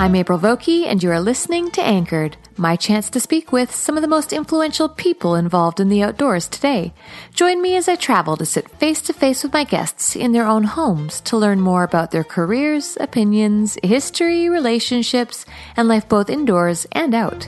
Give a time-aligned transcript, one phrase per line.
[0.00, 3.98] I'm April Vokey, and you are listening to Anchored, my chance to speak with some
[3.98, 6.94] of the most influential people involved in the outdoors today.
[7.34, 10.46] Join me as I travel to sit face to face with my guests in their
[10.46, 15.44] own homes to learn more about their careers, opinions, history, relationships,
[15.76, 17.46] and life both indoors and out.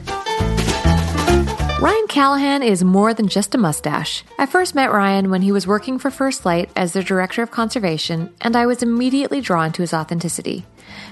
[1.82, 4.22] Ryan Callahan is more than just a mustache.
[4.38, 7.50] I first met Ryan when he was working for First Light as their director of
[7.50, 10.64] conservation, and I was immediately drawn to his authenticity.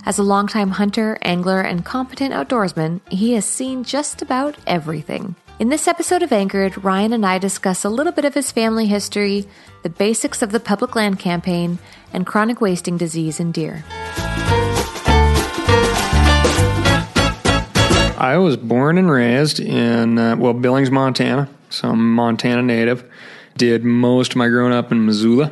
[0.07, 5.35] As a longtime hunter, angler, and competent outdoorsman, he has seen just about everything.
[5.59, 8.87] In this episode of Anchored, Ryan and I discuss a little bit of his family
[8.87, 9.49] history,
[9.83, 11.81] the basics of the public land campaign,
[12.13, 13.83] and chronic wasting disease in deer.
[18.21, 21.49] I was born and raised in, uh, well, Billings, Montana.
[21.71, 23.03] So I'm a Montana native.
[23.57, 25.51] Did most of my growing up in Missoula.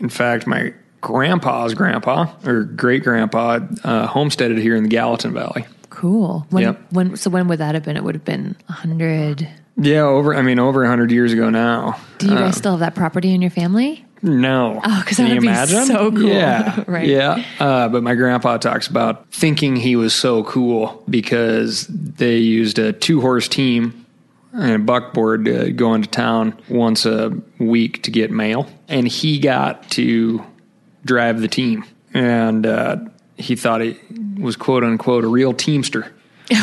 [0.00, 5.64] In fact, my grandpa's grandpa or great grandpa uh, homesteaded here in the Gallatin Valley.
[5.90, 6.44] Cool.
[6.50, 6.80] When, Yep.
[6.92, 7.96] when so when would that have been?
[7.96, 9.48] It would have been a hundred.
[9.76, 11.98] Yeah, over, I mean, over 100 years ago now.
[12.18, 14.04] Do you Uh, guys still have that property in your family?
[14.22, 14.80] No.
[14.84, 15.84] Oh, 'cause Can that you would be imagine?
[15.84, 16.22] so cool.
[16.28, 16.84] Yeah.
[16.88, 17.08] Right.
[17.08, 17.42] Yeah.
[17.58, 22.92] Uh, but my grandpa talks about thinking he was so cool because they used a
[22.92, 24.04] two horse team
[24.52, 28.68] and a buckboard to go into town once a week to get mail.
[28.88, 30.44] And he got to
[31.04, 31.84] drive the team.
[32.14, 32.96] And uh,
[33.38, 33.98] he thought he
[34.38, 36.12] was quote unquote a real teamster.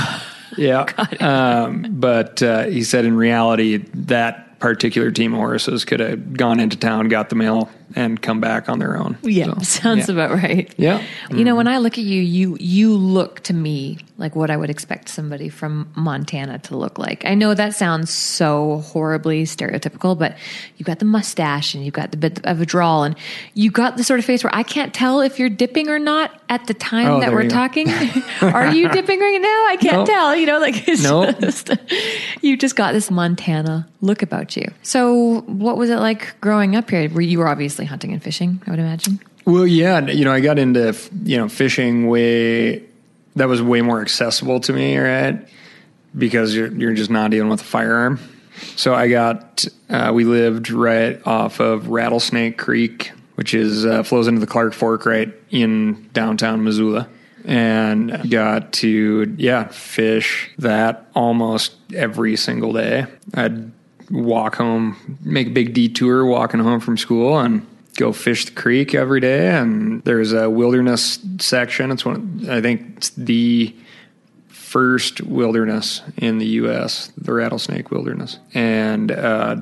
[0.57, 0.85] Yeah.
[1.21, 6.59] Um, but uh, he said in reality, that particular team of horses could have gone
[6.59, 9.17] into town, got the mail, and come back on their own.
[9.23, 10.13] Yeah, So, sounds yeah.
[10.13, 10.73] about right.
[10.77, 11.03] Yeah.
[11.31, 14.57] You know, when I look at you, you you look to me like what I
[14.57, 17.25] would expect somebody from Montana to look like.
[17.25, 20.35] I know that sounds so horribly stereotypical, but
[20.77, 23.15] you got the mustache and you've got the bit of a drawl and
[23.53, 26.31] you got the sort of face where I can't tell if you're dipping or not
[26.49, 27.87] at the time Oh, that we're talking.
[28.41, 29.47] Are you dipping right now?
[29.69, 30.07] I can't Nope.
[30.07, 30.35] tell.
[30.35, 31.39] You know, like it's Nope.
[31.39, 31.71] just
[32.41, 34.69] you just got this Montana look about you.
[34.83, 37.07] So, what was it like growing up here?
[37.09, 38.61] Where you were obviously hunting and fishing?
[38.65, 39.19] I would imagine.
[39.45, 42.83] Well, yeah, you know, I got into you know fishing way
[43.35, 45.47] that was way more accessible to me, right?
[46.17, 48.19] Because you're you're just not dealing with a firearm.
[48.75, 54.27] So I got uh, we lived right off of Rattlesnake Creek, which is uh, flows
[54.27, 57.07] into the Clark Fork right in downtown Missoula,
[57.45, 63.05] and got to yeah fish that almost every single day.
[63.33, 63.71] I'd
[64.11, 67.65] walk home, make a big detour walking home from school, and
[67.99, 69.49] go fish the creek every day.
[69.49, 71.91] And there's a wilderness section.
[71.91, 73.75] It's one, I think, it's the
[74.47, 79.57] first wilderness in the U.S., the rattlesnake wilderness, and uh,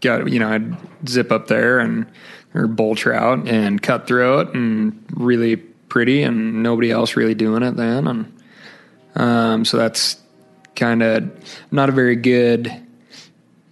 [0.00, 0.76] got you know I'd
[1.08, 2.06] zip up there and
[2.52, 8.08] or bull trout and cutthroat and really pretty, and nobody else really doing it then,
[8.08, 8.40] and
[9.14, 10.20] um, so that's
[10.74, 11.30] kind of
[11.70, 12.72] not a very good.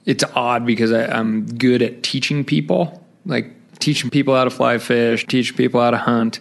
[0.06, 4.78] It's odd because I, I'm good at teaching people like teaching people how to fly
[4.78, 6.40] fish, teaching people how to hunt.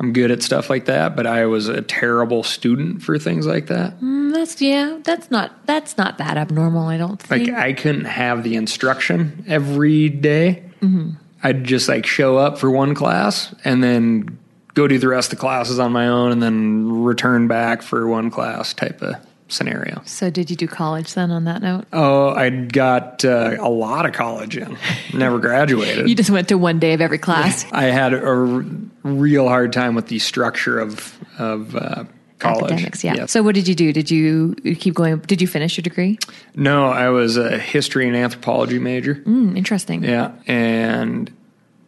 [0.00, 3.68] I'm good at stuff like that, but I was a terrible student for things like
[3.68, 4.00] that.
[4.00, 4.98] Mm, that's yeah.
[5.04, 6.88] That's not that's not that abnormal.
[6.88, 7.48] I don't think.
[7.48, 7.56] Like.
[7.56, 10.64] I couldn't have the instruction every day.
[11.44, 14.38] I'd just like show up for one class and then
[14.72, 18.08] go do the rest of the classes on my own and then return back for
[18.08, 19.14] one class type of
[19.54, 20.02] scenario.
[20.04, 21.30] so did you do college then?
[21.30, 24.76] On that note, Oh, I got uh, a lot of college in.
[25.12, 26.08] Never graduated.
[26.08, 27.64] you just went to one day of every class.
[27.72, 28.64] I had a r-
[29.02, 32.04] real hard time with the structure of of uh,
[32.38, 32.64] college.
[32.72, 33.14] Academics, yeah.
[33.14, 33.32] Yes.
[33.32, 33.92] So what did you do?
[33.92, 35.18] Did you keep going?
[35.20, 36.18] Did you finish your degree?
[36.54, 39.14] no, I was a history and anthropology major.
[39.16, 40.04] Mm, interesting.
[40.04, 41.32] Yeah, and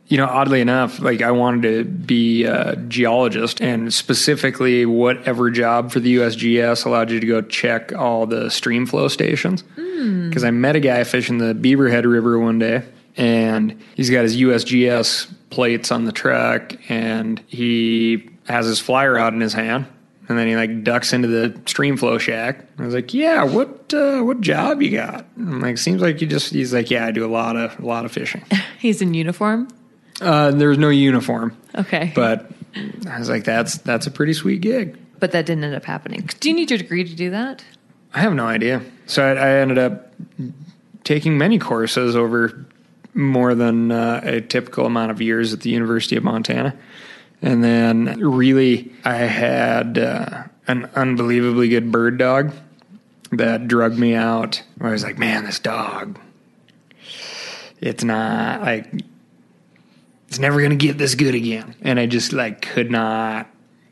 [0.08, 5.90] you know, oddly enough, like I wanted to be a geologist, and specifically, whatever job
[5.90, 9.62] for the USGS allowed you to go check all the stream flow stations.
[10.28, 12.84] Because I met a guy fishing the Beaverhead River one day,
[13.16, 19.34] and he's got his USGS plates on the truck, and he has his flyer rod
[19.34, 19.86] in his hand.
[20.28, 22.64] And then he like ducks into the stream flow shack.
[22.78, 26.26] I was like, "Yeah, what uh, what job you got?" I'm like, "Seems like you
[26.26, 28.42] just." He's like, "Yeah, I do a lot of a lot of fishing."
[28.78, 29.68] He's in uniform.
[30.20, 32.50] Uh, there was no uniform, Okay, but
[33.08, 36.28] I was like, "That's that's a pretty sweet gig." but that didn't end up happening.
[36.40, 37.64] Do you need your degree to do that?
[38.12, 38.82] I have no idea.
[39.06, 40.12] So I, I ended up
[41.04, 42.66] taking many courses over
[43.14, 46.76] more than uh, a typical amount of years at the University of Montana.
[47.40, 52.52] And then really, I had uh, an unbelievably good bird dog
[53.32, 54.62] that drugged me out.
[54.80, 56.18] I was like, man, this dog,
[57.80, 58.86] it's not like,
[60.28, 61.74] it's never going to get this good again.
[61.82, 63.48] And I just like could not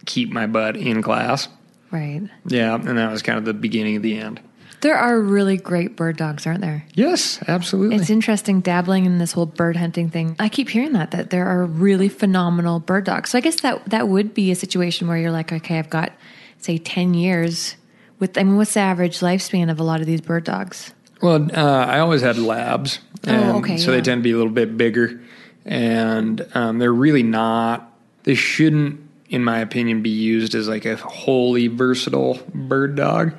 [0.07, 1.49] keep my butt in class.
[1.91, 2.23] Right.
[2.47, 4.41] Yeah, and that was kind of the beginning of the end.
[4.81, 6.85] There are really great bird dogs, aren't there?
[6.93, 7.97] Yes, absolutely.
[7.97, 10.37] It's interesting dabbling in this whole bird hunting thing.
[10.39, 13.31] I keep hearing that that there are really phenomenal bird dogs.
[13.31, 16.13] So I guess that that would be a situation where you're like, okay, I've got
[16.59, 17.77] say ten years
[18.19, 18.37] with.
[18.37, 20.93] I mean, what's the average lifespan of a lot of these bird dogs?
[21.23, 23.97] well, uh, I always had labs, Oh, okay, so yeah.
[23.97, 25.23] they tend to be a little bit bigger,
[25.65, 27.91] and um, they're really not.
[28.25, 33.35] They shouldn't, in my opinion, be used as like a wholly versatile bird dog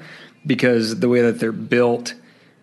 [0.46, 2.14] because the way that they're built.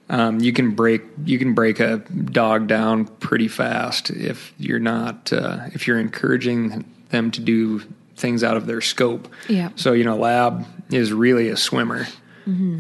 [0.09, 5.33] Um, you can break you can break a dog down pretty fast if you're not
[5.33, 7.81] uh, if you're encouraging them to do
[8.17, 9.29] things out of their scope.
[9.49, 9.71] Yeah.
[9.77, 12.07] So you know, lab is really a swimmer,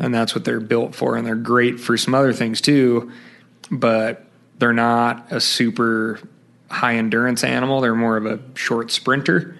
[0.02, 3.12] and that's what they're built for, and they're great for some other things too,
[3.70, 4.26] but
[4.58, 6.20] they're not a super
[6.72, 7.80] high endurance animal.
[7.80, 9.56] They're more of a short sprinter.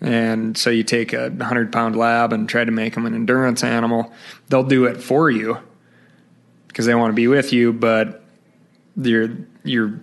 [0.00, 3.64] And so you take a 100 pound lab and try to make them an endurance
[3.64, 4.12] animal.
[4.48, 5.58] They'll do it for you
[6.68, 8.22] because they want to be with you, but
[8.96, 9.30] you're,
[9.64, 9.98] you're,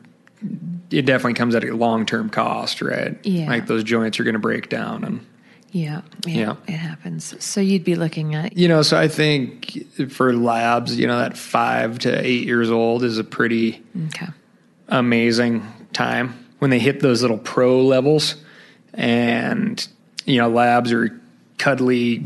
[0.89, 3.17] it definitely comes at a long term cost, right?
[3.23, 3.47] Yeah.
[3.47, 5.03] Like those joints are going to break down.
[5.03, 5.25] And,
[5.71, 6.55] Yeah, yeah, Yeah.
[6.67, 7.35] it happens.
[7.43, 9.77] So you'd be looking at you know, so I think
[10.11, 14.27] for labs, you know, that five to eight years old is a pretty, okay.
[14.87, 15.61] amazing
[15.93, 18.37] time when they hit those little pro levels
[18.93, 19.85] and
[20.23, 21.19] you know labs are
[21.57, 22.23] cuddly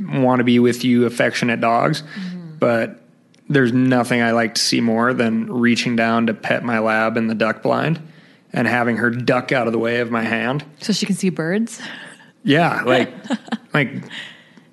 [0.00, 2.00] want to be with you affectionate dogs.
[2.00, 2.56] Mm-hmm.
[2.58, 3.02] But
[3.50, 7.26] there's nothing i like to see more than reaching down to pet my lab in
[7.26, 8.00] the duck blind
[8.50, 10.64] and having her duck out of the way of my hand.
[10.80, 11.82] So she can see birds.
[12.42, 13.12] yeah like
[13.74, 13.92] like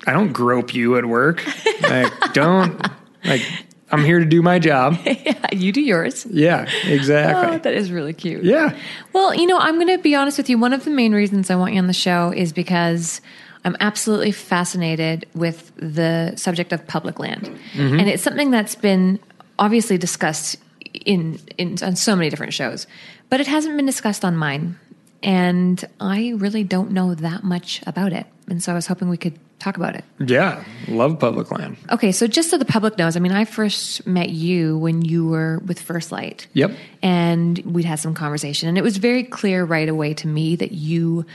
[0.06, 1.44] i don't grope you at work.
[1.82, 2.82] Like don't
[3.22, 3.42] like
[3.90, 6.26] i'm here to do my job yeah, you do yours.
[6.30, 8.44] yeah exactly Oh, that is really cute.
[8.44, 8.76] yeah
[9.12, 10.58] Well, you know, I'm going to be honest with you.
[10.58, 13.20] One of the main reasons I want you on the show is because
[13.64, 17.98] I'm absolutely fascinated with the subject of public land, mm-hmm.
[17.98, 19.18] and it's something that's been
[19.58, 20.56] obviously discussed
[21.04, 22.86] in in on so many different shows,
[23.30, 24.78] but it hasn't been discussed on mine,
[25.22, 28.26] and I really don't know that much about it.
[28.48, 30.04] And so I was hoping we could talk about it.
[30.24, 31.76] Yeah, love public land.
[31.90, 35.26] Okay, so just so the public knows, I mean, I first met you when you
[35.26, 36.46] were with First Light.
[36.54, 36.72] Yep.
[37.02, 40.72] And we'd had some conversation, and it was very clear right away to me that
[40.72, 41.26] you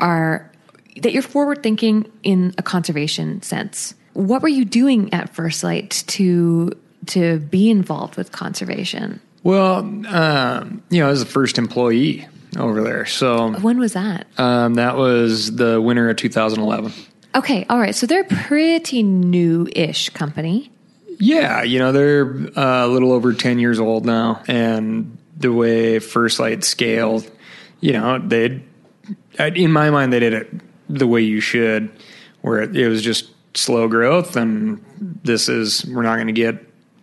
[0.00, 0.50] are
[1.00, 3.94] that you're forward thinking in a conservation sense.
[4.12, 6.72] What were you doing at First Light to
[7.06, 9.20] to be involved with conservation?
[9.42, 14.26] Well, um, you know, I was the first employee over there, so When was that?
[14.38, 16.92] um, that was the winter of 2011.
[17.34, 17.94] Okay, all right.
[17.94, 20.70] So they're a pretty new-ish company.
[21.18, 25.98] Yeah, you know, they're uh, a little over 10 years old now, and the way
[25.98, 27.30] First Light scaled,
[27.80, 28.62] you know, they,
[29.38, 30.50] in my mind, they did it
[30.88, 31.90] the way you should,
[32.40, 34.84] where it, it was just slow growth, and
[35.22, 36.56] this is we're not going to get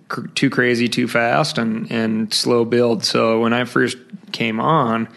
[0.09, 3.03] cr- too crazy too fast and and slow build.
[3.03, 3.97] So when I first
[4.31, 5.07] came on,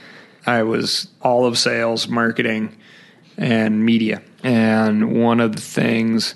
[0.46, 2.76] I was all of sales, marketing,
[3.36, 4.22] and media.
[4.42, 6.34] And one of the things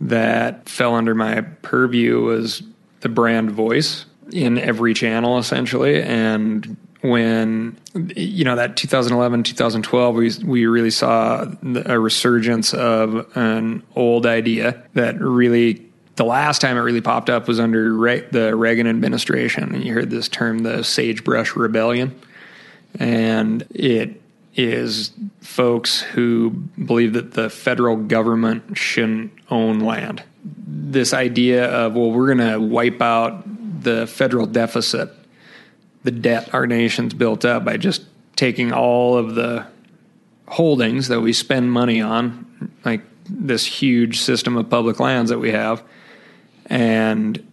[0.00, 2.62] that fell under my purview was
[3.00, 6.02] the brand voice in every channel essentially.
[6.02, 7.76] And when
[8.16, 11.46] you know that 2011 2012 we we really saw
[11.84, 15.84] a resurgence of an old idea that really
[16.16, 19.74] the last time it really popped up was under Re- the Reagan administration.
[19.74, 22.18] And you heard this term the sagebrush rebellion.
[22.98, 24.20] And it
[24.56, 26.50] is folks who
[26.84, 30.22] believe that the federal government shouldn't own land
[30.66, 33.42] this idea of well we're going to wipe out
[33.82, 35.10] the federal deficit
[36.04, 38.04] the debt our nation's built up by just
[38.36, 39.66] taking all of the
[40.48, 45.50] holdings that we spend money on, like this huge system of public lands that we
[45.50, 45.82] have,
[46.66, 47.50] and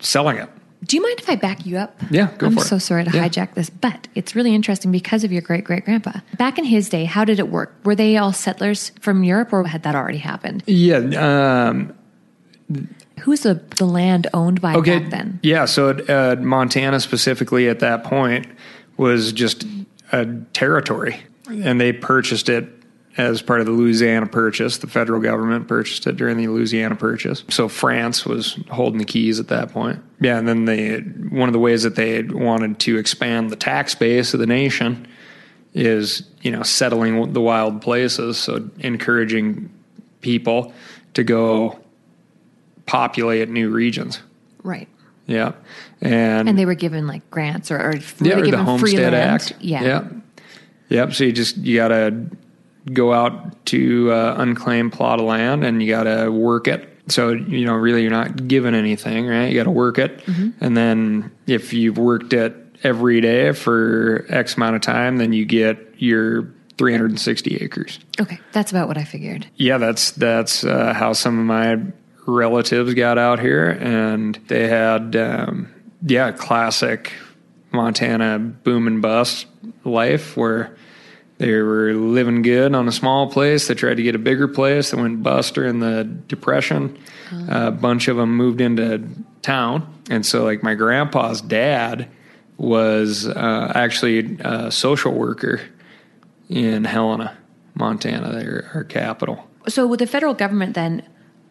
[0.00, 0.48] selling it.
[0.84, 1.98] Do you mind if I back you up?
[2.10, 2.64] Yeah, go I'm for it.
[2.64, 3.28] so sorry to Yeah.
[3.28, 6.20] hijack this, but it's really interesting because of your great great grandpa.
[6.36, 7.74] Back in his day, how did it work?
[7.84, 10.62] Were they all settlers from Europe or had that already happened?
[10.66, 10.98] Yeah.
[11.68, 11.94] Um,
[13.20, 14.98] Who's the, the land owned by okay.
[14.98, 15.38] back then?
[15.42, 15.64] Yeah.
[15.66, 18.46] So uh, Montana specifically at that point
[18.96, 19.64] was just
[20.12, 21.16] a territory,
[21.48, 22.68] and they purchased it
[23.16, 24.78] as part of the Louisiana Purchase.
[24.78, 27.44] The federal government purchased it during the Louisiana Purchase.
[27.48, 30.02] So France was holding the keys at that point.
[30.20, 33.94] Yeah, and then they one of the ways that they wanted to expand the tax
[33.94, 35.06] base of the nation
[35.74, 38.38] is you know settling the wild places.
[38.38, 39.70] So encouraging
[40.20, 40.72] people
[41.14, 41.78] to go
[42.86, 44.20] populate new regions.
[44.62, 44.88] Right.
[45.26, 45.52] Yeah,
[46.02, 49.14] and And they were given like grants or, or yeah, they or the Homestead land?
[49.14, 49.52] Act.
[49.58, 49.82] Yeah.
[49.82, 50.12] Yep.
[50.90, 51.12] Yep.
[51.14, 52.26] So you just you gotta
[52.92, 56.88] go out to uh, unclaimed plot of land and you gotta work it.
[57.08, 59.46] So you know, really, you're not given anything, right?
[59.50, 60.64] You got to work it, Mm-hmm.
[60.64, 65.44] and then if you've worked it every day for X amount of time, then you
[65.44, 67.98] get your 360 acres.
[68.20, 68.38] Okay.
[68.52, 69.46] That's about what I figured.
[69.56, 71.78] Yeah, that's that's uh, how some of my
[72.26, 75.72] relatives got out here, and they had um,
[76.06, 77.12] yeah, classic
[77.70, 79.46] Montana boom and bust
[79.84, 80.74] life where
[81.44, 83.68] they were living good on a small place.
[83.68, 84.90] They tried to get a bigger place.
[84.90, 86.98] They went bust during the depression.
[87.48, 89.06] a bunch of them moved into
[89.42, 92.08] town, and so like my grandpa's dad
[92.56, 95.60] was uh, actually a social worker
[96.48, 97.36] in Helena,
[97.74, 99.46] Montana, their our capital.
[99.68, 101.02] So with the federal government then,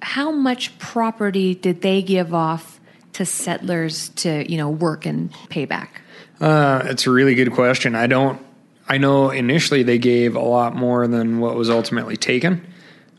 [0.01, 2.79] how much property did they give off
[3.13, 6.01] to settlers to, you know, work and pay back?
[6.41, 7.93] Uh, it's a really good question.
[7.95, 8.43] I don't.
[8.87, 12.65] I know initially they gave a lot more than what was ultimately taken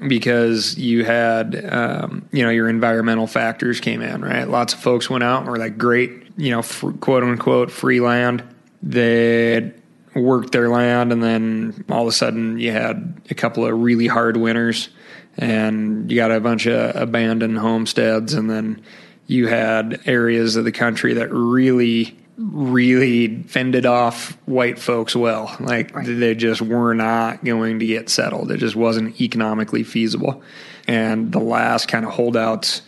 [0.07, 4.49] because you had, um, you know, your environmental factors came in, right?
[4.49, 6.63] Lots of folks went out and were like, great, you know,
[7.01, 8.43] quote unquote free land.
[8.83, 9.73] They
[10.15, 14.07] worked their land, and then all of a sudden you had a couple of really
[14.07, 14.91] hard winters,
[15.37, 18.83] and you got a bunch of abandoned homesteads, and then
[19.27, 25.55] you had areas of the country that really really fended off white folks well.
[25.61, 26.07] Like Right.
[26.07, 28.51] they just were not going to get settled.
[28.51, 30.43] It just wasn't economically feasible.
[30.89, 32.83] And the last kind of holdouts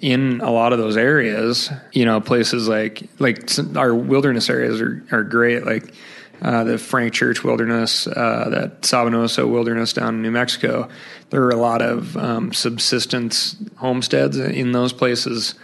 [0.00, 5.02] in a lot of those areas, you know, places like like our wilderness areas are
[5.10, 5.64] are great.
[5.66, 5.92] Like
[6.42, 10.88] uh, the Frank Church Wilderness, uh, that Sabinoso Wilderness down in New Mexico.
[11.30, 15.54] There are a lot of um, subsistence homesteads in those places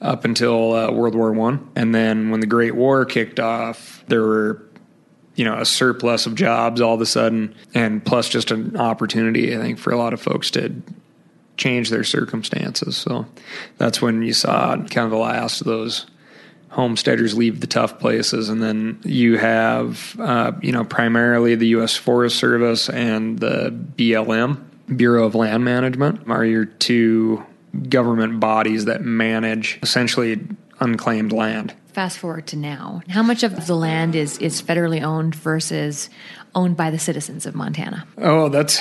[0.00, 4.22] up until uh, World War One, and then when the Great War kicked off, there
[4.22, 4.62] were
[5.34, 9.56] you know a surplus of jobs all of a sudden, and plus just an opportunity,
[9.56, 10.74] I think, for a lot of folks to
[11.56, 12.96] change their circumstances.
[12.96, 13.26] So
[13.78, 16.06] that's when you saw kind of the last of those
[16.70, 21.96] homesteaders leave the tough places, and then you have uh, you know primarily the U.S.
[21.96, 24.64] Forest Service and the BLM
[24.96, 27.44] Bureau of Land Management are your two
[27.88, 30.40] government bodies that manage essentially
[30.80, 31.74] unclaimed land.
[31.92, 33.02] Fast forward to now.
[33.08, 36.10] How much of the land is, is federally owned versus
[36.54, 38.06] owned by the citizens of Montana?
[38.18, 38.80] Oh, that's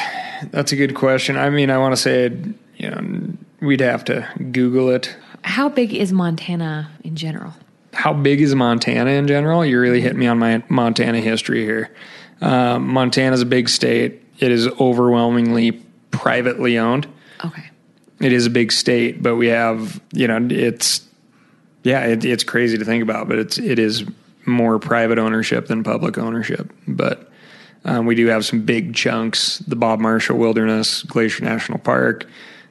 [0.51, 1.37] that's a good question.
[1.37, 2.35] I mean, I want to say,
[2.75, 5.15] you know, we'd have to Google it.
[5.43, 7.53] How big is Montana in general?
[7.93, 9.65] How big is Montana in general?
[9.65, 11.89] You really hit me on my Montana history here.
[12.41, 14.23] Um, Montana's a big state.
[14.39, 17.07] It is overwhelmingly privately owned.
[18.19, 21.07] It is a big state, but we have, you know, it's
[21.83, 24.03] yeah, it, it's crazy to think about, but it's it is
[24.45, 26.71] more private ownership than public ownership.
[26.87, 27.31] But
[27.85, 32.25] um, we do have some big chunks: the Bob Marshall Wilderness, Glacier National Park,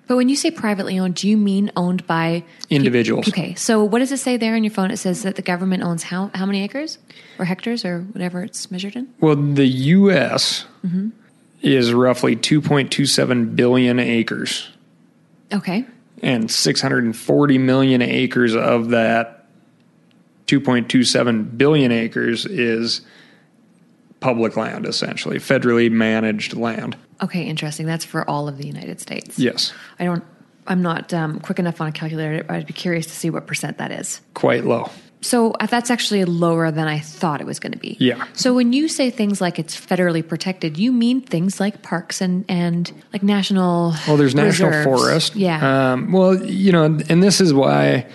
[0.07, 3.29] But when you say privately owned, do you mean owned by Individuals.
[3.29, 4.91] Okay, so what does it say there on your phone?
[4.91, 6.99] It says that the government owns how how many acres
[7.39, 9.09] or hectares or whatever it's measured in.
[9.21, 10.65] Well, the U.S.
[10.85, 11.11] Mm-hmm.
[11.63, 14.69] is roughly 2.27 billion acres,
[15.53, 15.85] Okay,
[16.23, 19.47] and 640 million acres of that
[20.47, 23.01] 2.27 billion acres is
[24.21, 26.97] public land, essentially, federally managed land.
[27.23, 27.87] okay, interesting.
[27.87, 29.39] That's for all of the United States.
[29.39, 30.25] Yes, I don't.
[30.69, 32.45] I'm not um, quick enough on a calculator.
[32.49, 34.21] I'd be curious to see what percent that is.
[34.35, 34.91] quite low.
[35.27, 37.97] So uh, that's actually lower than I thought it was going to be.
[37.99, 38.25] Yeah.
[38.33, 42.45] So when you say things like it's federally protected, you mean things like parks and
[42.49, 43.95] and like national.
[44.07, 45.35] Well, there's national forest.
[45.35, 45.93] Yeah.
[45.93, 48.07] Um, well, you know, and this is why,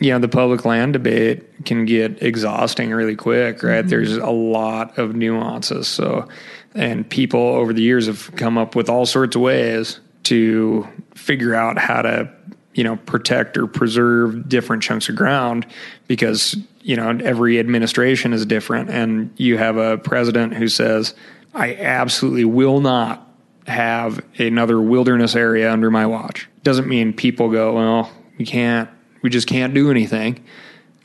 [0.00, 3.80] you know, the public land debate can get exhausting really quick, right?
[3.80, 3.88] Mm-hmm.
[3.88, 5.86] There's a lot of nuances.
[5.86, 6.28] So,
[6.74, 11.54] and people over the years have come up with all sorts of ways to figure
[11.54, 12.28] out how to,
[12.76, 15.66] you know, protect or preserve different chunks of ground
[16.06, 18.90] because, you know, every administration is different.
[18.90, 21.14] And you have a president who says,
[21.54, 23.26] I absolutely will not
[23.66, 26.48] have another wilderness area under my watch.
[26.64, 28.90] Doesn't mean people go, well, we can't,
[29.22, 30.44] we just can't do anything.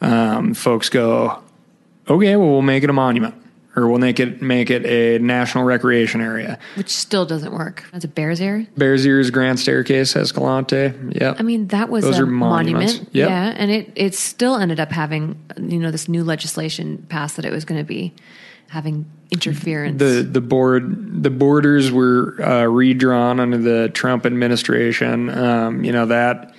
[0.02, 1.42] Um, folks go,
[2.10, 3.41] okay, well, we'll make it a monument
[3.76, 6.60] or we'll make it make it a national recreation area.
[6.76, 7.86] which still doesn't work.
[7.92, 8.68] That's a Bears Ear.
[8.76, 10.94] Bears Ears, Grand Staircase, Escalante.
[11.10, 11.38] Yep.
[11.40, 13.10] I mean, that was Those a monument.
[13.12, 13.30] Yep.
[13.30, 17.46] Yeah, and it it still ended up having you know this new legislation passed that
[17.46, 18.14] it was going to be
[18.70, 20.00] having interference.
[20.00, 25.30] the the board the borders were uh, redrawn under the Trump administration.
[25.30, 26.54] Um, you know that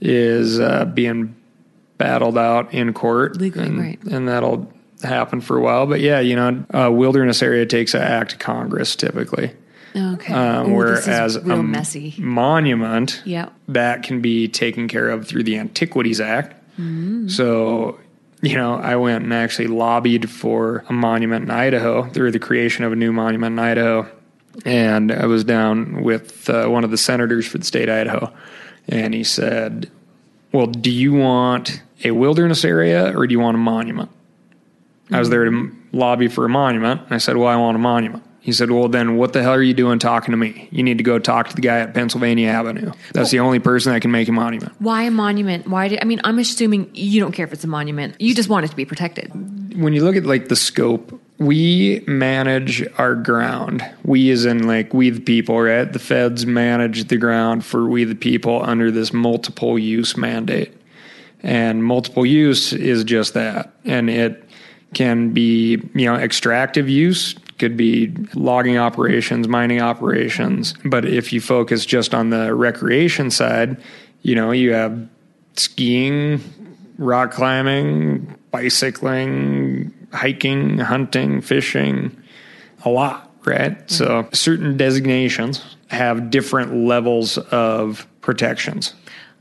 [0.00, 1.34] is uh, being
[1.98, 4.02] battled out in court Legally, and, right.
[4.04, 4.70] and that'll
[5.02, 5.86] happen for a while.
[5.86, 9.52] But yeah, you know, a wilderness area takes an act of Congress typically.
[9.94, 10.32] okay.
[10.32, 12.14] Um, Ooh, whereas a messy.
[12.18, 13.52] monument, Yep.
[13.68, 16.54] that can be taken care of through the Antiquities Act.
[16.78, 17.30] Mm.
[17.30, 17.98] So,
[18.42, 22.84] you know, I went and actually lobbied for a monument in Idaho through the creation
[22.84, 24.06] of a new monument in Idaho.
[24.64, 28.32] And I was down with uh, one of the senators for the state of Idaho.
[28.88, 29.90] And he said,
[30.52, 34.10] Well, do you want a wilderness area or do you want a monument?
[35.10, 37.02] I was there to lobby for a monument.
[37.02, 38.22] And I said, Well, I want a monument.
[38.40, 40.68] He said, Well, then what the hell are you doing talking to me?
[40.70, 42.92] You need to go talk to the guy at Pennsylvania Avenue.
[43.12, 44.72] That's the only person that can make a monument.
[44.80, 45.66] Why a monument?
[45.66, 46.20] Why did I mean?
[46.24, 48.20] I'm assuming you don't care if it's a monument.
[48.20, 49.32] You just want it to be protected.
[49.80, 53.84] When you look at like the scope, we manage our ground.
[54.04, 55.92] We, as in like we the people, right?
[55.92, 60.72] The feds manage the ground for we the people under this multiple use mandate.
[61.42, 63.72] And multiple use is just that.
[63.84, 64.45] And it
[64.94, 70.74] can be, you know, extractive use, could be logging operations, mining operations.
[70.84, 73.80] But if you focus just on the recreation side,
[74.22, 75.08] you know, you have
[75.54, 76.40] skiing,
[76.98, 82.16] rock climbing, bicycling, hiking, hunting, fishing,
[82.84, 83.78] a lot, right?
[83.78, 83.88] Mm-hmm.
[83.88, 88.94] So certain designations have different levels of protections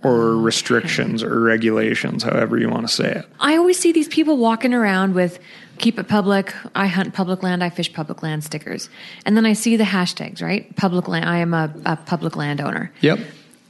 [0.06, 3.26] or oh, restrictions or regulations, however you want to say it.
[3.40, 5.40] I always see these people walking around with
[5.78, 8.90] keep it public, I hunt public land, I fish public land stickers.
[9.26, 10.74] And then I see the hashtags, right?
[10.76, 12.92] Public land, I am a, a public landowner.
[13.02, 13.20] Yep.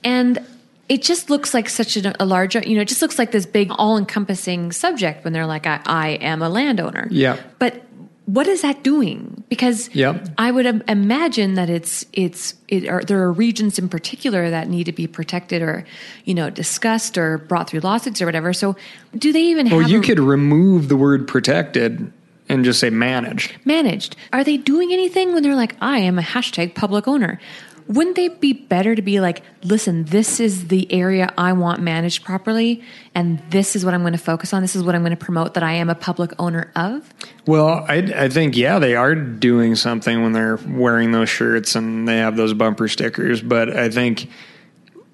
[0.04, 0.46] And
[0.88, 3.46] it just looks like such a, a large, you know, it just looks like this
[3.46, 7.08] big all encompassing subject when they're like, I, I am a landowner.
[7.10, 7.42] Yeah.
[7.58, 7.85] But
[8.26, 9.44] what is that doing?
[9.50, 10.30] Because Yep.
[10.38, 14.68] I would im- imagine that it's it's it are, there are regions in particular that
[14.68, 15.86] need to be protected or
[16.26, 18.52] you know discussed or brought through lawsuits or whatever.
[18.54, 18.76] So
[19.18, 22.12] do they even Well, have you a- could remove the word protected
[22.50, 23.56] and just say managed.
[23.66, 24.16] managed?
[24.34, 27.40] Are they doing anything when they're like, I am a hashtag public owner?
[27.88, 32.24] Wouldn't they be better to be like, listen, this is the area I want managed
[32.24, 34.64] properly, and this is what I'm going to focus on.
[34.64, 37.14] This is what I'm going to promote that I am a public owner of.
[37.46, 42.08] Well, I, I think, yeah, they are doing something when they're wearing those shirts and
[42.08, 43.44] they have those bumper stickers.
[43.44, 44.30] But I think,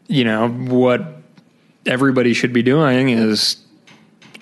[0.07, 1.17] you know, what
[1.85, 3.57] everybody should be doing is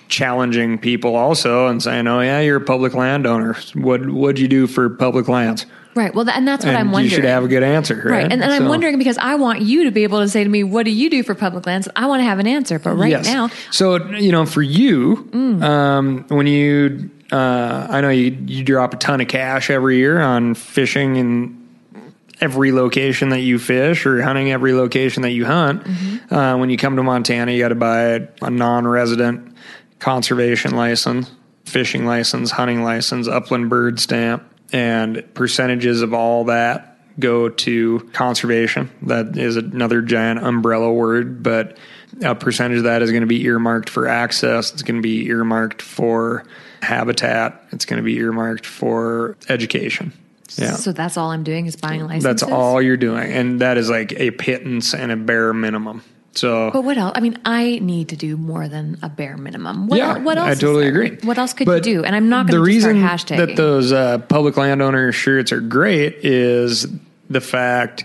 [0.06, 3.56] challenging people also and saying, oh, yeah, you're a public landowner.
[3.74, 5.66] What, what'd you do for public lands?
[5.94, 6.14] Right.
[6.14, 7.10] Well, and that's what and I'm wondering.
[7.10, 8.04] you should have a good answer, right?
[8.22, 8.32] Right.
[8.32, 10.62] And, and I'm wondering because I want you to be able to say to me,
[10.62, 11.88] what do you do for public lands?
[11.96, 12.78] I want to have an answer.
[12.78, 13.26] But right Yes.
[13.26, 15.62] now, So you know, for you, Mm.
[15.62, 20.20] um, when you, uh, I know you you drop a ton of cash every year
[20.20, 21.56] on fishing and
[22.40, 25.84] every location that you fish or hunting every location that you hunt.
[25.84, 26.34] Mm-hmm.
[26.34, 29.54] Uh, when you come to Montana, you got to buy a non-resident
[29.98, 31.30] conservation license,
[31.66, 38.90] fishing license, hunting license, upland bird stamp, and percentages of all that go to conservation.
[39.02, 41.76] That is another giant umbrella word, but
[42.22, 44.72] a percentage of that is going to be earmarked for access.
[44.72, 46.44] It's going to be earmarked for
[46.82, 47.62] habitat.
[47.72, 50.12] It's going to be earmarked for education.
[50.56, 50.72] Yeah.
[50.72, 52.24] So that's all I'm doing is buying licenses.
[52.24, 53.30] That's all you're doing.
[53.32, 56.02] And that is like a pittance and a bare minimum.
[56.34, 57.12] So But what else?
[57.16, 59.88] I mean, I need to do more than a bare minimum.
[59.88, 60.48] What, yeah, what else?
[60.48, 61.18] I totally agree.
[61.22, 62.04] What else could But you do?
[62.04, 65.60] And I'm not the going to start reason that those uh, public landowner shirts are
[65.60, 66.86] great is
[67.28, 68.04] the fact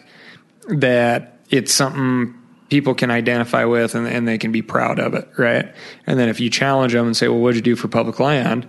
[0.70, 2.34] that it's something
[2.70, 5.72] people can identify with and, and they can be proud of it, right?
[6.08, 8.68] And then if you challenge them and say, "Well, what'd you do for public land?"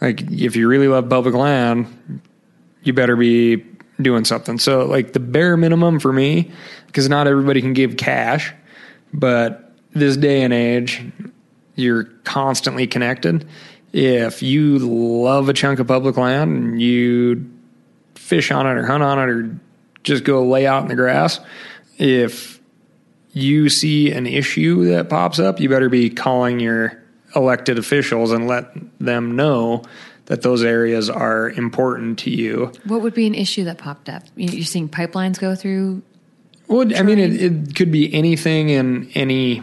[0.00, 2.22] Like, if you really love public land,
[2.82, 3.62] you better be
[4.00, 4.58] doing something.
[4.58, 6.50] So, like the bare minimum for me,
[6.86, 8.54] because not everybody can give cash,
[9.12, 11.04] but this day and age,
[11.74, 13.46] you're constantly connected.
[13.92, 17.50] If you love a chunk of public land and you
[18.14, 19.58] fish on it or hunt on it or
[20.04, 21.40] just go lay out in the grass,
[21.98, 22.60] if
[23.32, 27.02] you see an issue that pops up, you better be calling your
[27.34, 28.66] elected officials and let
[28.98, 29.82] them know
[30.26, 32.70] that those areas are important to you.
[32.84, 34.22] what would be an issue that popped up?
[34.36, 36.02] You- You're seeing pipelines go through.
[36.70, 39.60] Well, I mean, it, it could be anything in any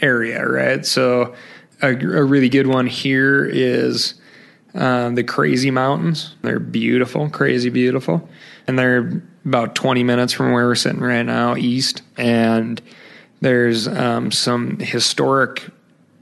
[0.00, 0.84] area, right?
[0.84, 1.36] So,
[1.80, 4.14] a, a really good one here is
[4.74, 6.34] um, the Crazy Mountains.
[6.42, 8.28] They're beautiful, crazy beautiful,
[8.66, 12.02] and they're about 20 minutes from where we're sitting right now, east.
[12.16, 12.82] And
[13.40, 15.62] there's um, some historic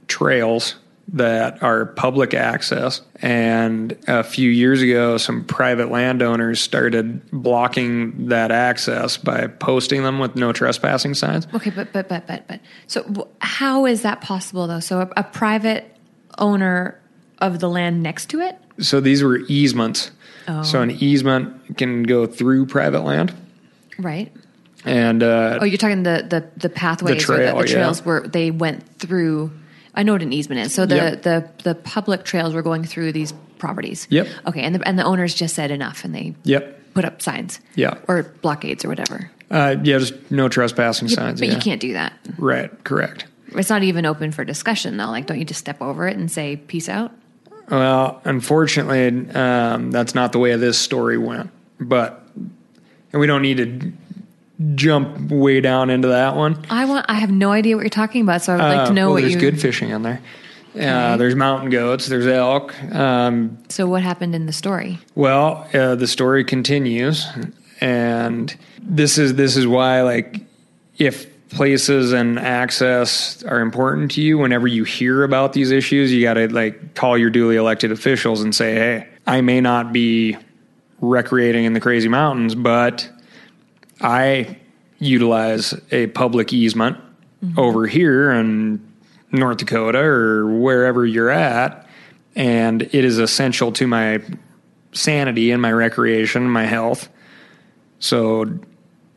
[0.07, 0.75] trails
[1.13, 3.03] that are public access.
[3.17, 10.19] And a few years ago, some private landowners started blocking that access by posting them
[10.19, 11.47] with no trespassing signs.
[11.53, 12.61] Okay, but but but but but.
[12.87, 14.81] So how is that possible though?
[14.81, 15.97] So a, a private
[16.39, 17.01] owner
[17.39, 18.57] of the land next to it.
[18.79, 20.11] So these were easements.
[20.49, 20.63] Oh.
[20.63, 23.35] So an easement can go through private land.
[23.99, 24.33] Right.
[24.85, 27.75] And uh, Oh, you're talking the the the pathways or trail, the, the yeah.
[27.75, 29.51] trails where they went through.
[29.95, 30.75] I know what an easement is.
[30.75, 31.23] So the Yep.
[31.23, 34.07] the the public trails were going through these properties.
[34.11, 34.29] Yep.
[34.47, 36.93] Okay, and the and the owners just said enough, and they yep.
[36.95, 37.61] put up signs.
[37.75, 37.95] Yeah.
[38.09, 39.31] Or blockades or whatever.
[39.51, 41.41] Uh, yeah, just no trespassing Yeah, signs.
[41.41, 41.55] but yeah.
[41.57, 42.13] you can't do that.
[42.39, 43.27] Right, correct.
[43.49, 45.07] It's not even open for discussion though.
[45.11, 47.13] Like, don't you just step over it and say peace out?
[47.69, 51.51] Well, unfortunately, um, that's not the way this story went.
[51.81, 52.25] But,
[53.13, 53.93] and we don't need to
[54.75, 56.57] jump way down into that one.
[56.71, 57.07] I want.
[57.09, 59.07] I have no idea what you're talking about, so I would like to Uh, know
[59.07, 59.41] well, what there's you.
[59.41, 60.21] good fishing in there.
[60.79, 62.07] Uh, there's mountain goats.
[62.07, 62.75] There's elk.
[62.95, 64.99] Um, So what happened in the story?
[65.17, 67.27] Well, uh, the story continues,
[67.81, 70.41] and this is this is why like
[70.99, 76.23] if places and access are important to you, whenever you hear about these issues, you
[76.23, 80.37] got to like call your duly elected officials and say, "Hey, I may not be
[81.01, 83.09] recreating in the crazy mountains, but
[84.01, 84.59] I
[84.99, 86.99] utilize a public easement
[87.57, 88.87] over here in
[89.33, 91.87] North Dakota or wherever you're at,
[92.35, 94.21] and it is essential to my
[94.93, 97.09] sanity and my recreation, my health.
[97.99, 98.47] So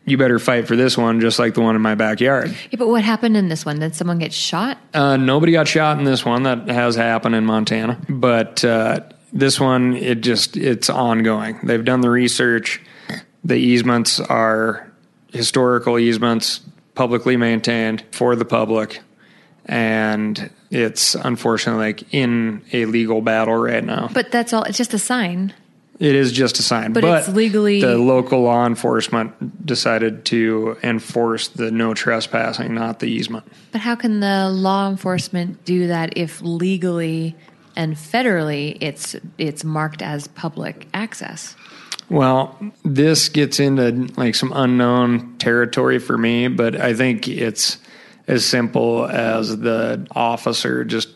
[0.06, 2.56] you better fight for this one just like the one in my backyard.
[2.72, 3.80] Yeah, but what happened in this one?
[3.80, 4.78] Did someone get shot?
[4.94, 6.44] Uh, nobody got shot in this one.
[6.44, 11.60] That has happened in Montana, but uh, this one it just it's ongoing.
[11.64, 12.82] They've done the research.
[13.44, 14.92] The easements are
[15.32, 16.62] historical easements,
[16.96, 19.02] publicly maintained for the public,
[19.66, 24.10] and it's unfortunately like in a legal battle right now.
[24.14, 24.64] But that's all.
[24.64, 25.54] It's just a sign.
[26.00, 31.48] It is just a sign, But it's legally- the local law enforcement decided to enforce
[31.50, 33.46] the no trespassing, not the easement.
[33.72, 37.36] But how can the law enforcement do that if legally
[37.76, 41.56] and federally it's it's marked as public access?
[42.10, 47.78] Well, this gets into like some unknown territory for me, but I think it's
[48.28, 51.10] as simple as the officer just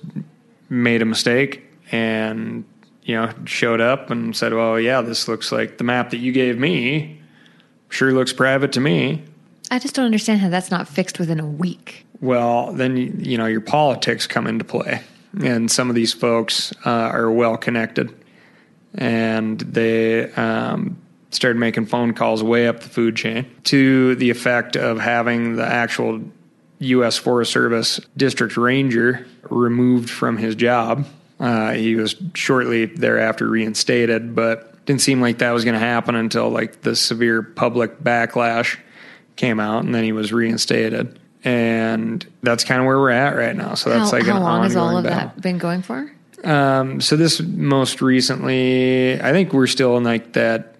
[0.69, 2.65] made a mistake and
[3.04, 6.32] you know showed up and said, "Well, yeah, this looks like the map that you
[6.32, 7.21] gave me.
[7.89, 9.23] Sure looks private to me."
[9.69, 12.06] I just don't understand how that's not fixed within a week.
[12.21, 15.02] Well, then you, know your politics come into play,
[15.43, 18.13] and some of these folks uh, are well connected,
[18.98, 20.98] and they um,
[21.32, 25.66] started making phone calls way up the food chain to the effect of having the
[25.66, 26.22] actual
[26.80, 27.18] U.S.
[27.18, 31.08] Forest Service district ranger removed from his job.
[31.40, 36.16] Uh, he was shortly thereafter reinstated, but didn't seem like that was going to happen
[36.16, 38.78] until like the severe public backlash
[39.36, 41.20] came out, and then he was reinstated.
[41.44, 43.76] And that's kind of where we're at right now.
[43.76, 45.32] So that's how like how long has all of battle.
[45.36, 46.12] that been going for?
[46.43, 50.76] Um, so this most recently, I think we're still in like that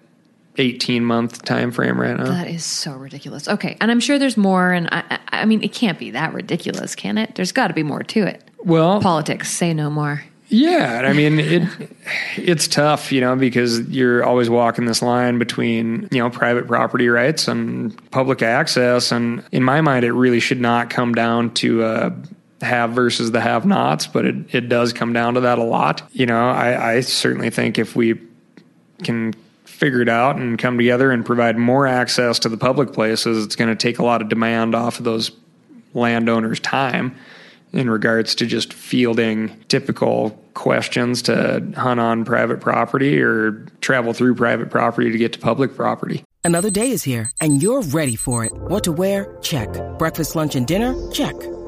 [0.56, 2.24] 18 month time frame right now.
[2.24, 3.48] That is so ridiculous.
[3.48, 4.72] Okay, and I'm sure there's more.
[4.72, 7.34] And I, I I mean, it can't be that ridiculous, can it?
[7.36, 8.42] There's got to be more to it.
[8.64, 10.24] Well, Politics, say no more.
[10.50, 11.68] Yeah, I mean it.
[12.36, 17.08] It's tough, you know, because you're always walking this line between you know private property
[17.08, 21.82] rights and public access, and in my mind, it really should not come down to
[21.82, 22.10] uh,
[22.60, 26.02] have versus the have-nots, but it it does come down to that a lot.
[26.12, 28.20] You know, I, I certainly think if we
[29.04, 33.44] can figure it out and come together and provide more access to the public places,
[33.44, 35.30] it's going to take a lot of demand off of those
[35.94, 37.14] landowners' time
[37.72, 44.34] in regards to just fielding typical questions to hunt on private property or travel through
[44.34, 46.24] private property to get to public property.
[46.44, 48.52] Another day is here, and you're ready for it.
[48.52, 49.36] What to wear?
[49.42, 49.68] Check.
[49.98, 50.94] Breakfast, lunch, and dinner?
[51.12, 51.36] Check.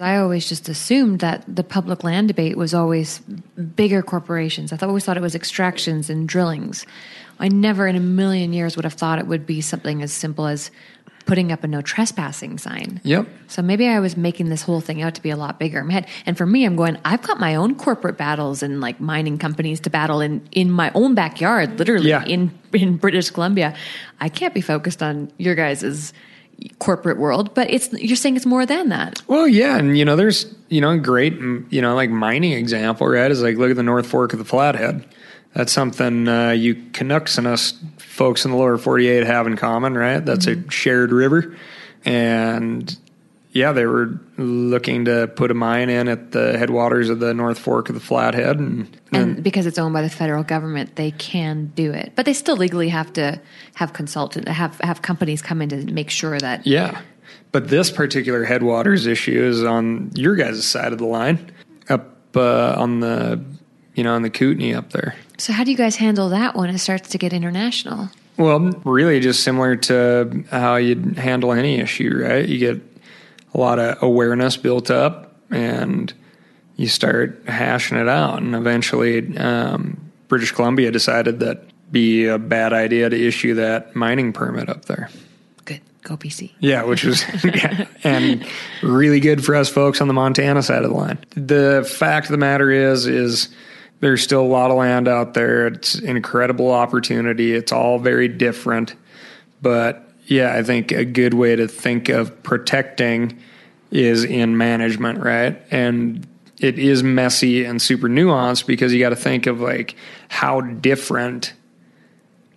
[0.00, 4.72] I always just assumed that the public land debate was always bigger corporations.
[4.72, 6.84] I always thought it was extractions and drillings.
[7.38, 10.46] I never in a million years would have thought it would be something as simple
[10.46, 10.70] as
[11.26, 13.00] putting up a no trespassing sign.
[13.02, 13.26] Yep.
[13.48, 15.80] So maybe I was making this whole thing out to be a lot bigger.
[15.80, 16.06] in my head.
[16.24, 19.80] And for me, I'm going, I've got my own corporate battles and like mining companies
[19.80, 22.24] to battle in, in my own backyard, literally Yeah.
[22.24, 23.74] in, in British Columbia.
[24.20, 26.12] I can't be focused on your guys'
[26.78, 29.22] corporate world, but it's, you're saying it's more than that.
[29.26, 33.06] Well, yeah, and you know, there's you know, a great you know, like mining example,
[33.06, 33.30] right?
[33.30, 35.06] Is like look at the North Fork of the Flathead.
[35.54, 39.94] That's something uh, you Canucks and us folks in the lower 48 have in common,
[39.94, 40.24] right?
[40.24, 41.56] That's a shared river,
[42.04, 42.96] and
[43.56, 47.58] yeah, they were looking to put a mine in at the headwaters of the North
[47.58, 51.72] Fork of the Flathead, and, And because it's owned by the federal government, they can
[51.74, 53.40] do it, but they still legally have to
[53.74, 57.00] have consultant, have have companies come in to make sure that Yeah.
[57.50, 61.50] But this particular headwaters issue is on your guys' side of the line,
[61.88, 63.42] up uh, on the,
[63.94, 65.14] you know, on the Kootenai up there.
[65.38, 68.10] So how do you guys handle that when it starts to get international?
[68.36, 72.46] Well, really just similar to how you'd handle any issue, right?
[72.46, 72.95] You get
[73.54, 76.12] a lot of awareness built up and
[76.76, 78.42] you start hashing it out.
[78.42, 84.32] And eventually, um, British Columbia decided that be a bad idea to issue that mining
[84.32, 85.08] permit up there.
[85.64, 86.52] Good, go BC.
[86.60, 88.46] Yeah, which was yeah, and
[88.82, 91.18] really good for us folks on the Montana side of the line.
[91.34, 93.48] The fact of the matter is, is
[94.00, 95.68] there's still a lot of land out there.
[95.68, 97.54] It's an incredible opportunity.
[97.54, 98.94] It's all very different,
[99.62, 103.38] but yeah, I think a good way to think of protecting
[103.90, 105.60] is in management, right?
[105.70, 106.26] And
[106.58, 109.94] it is messy and super nuanced because you got to think of like
[110.28, 111.54] how different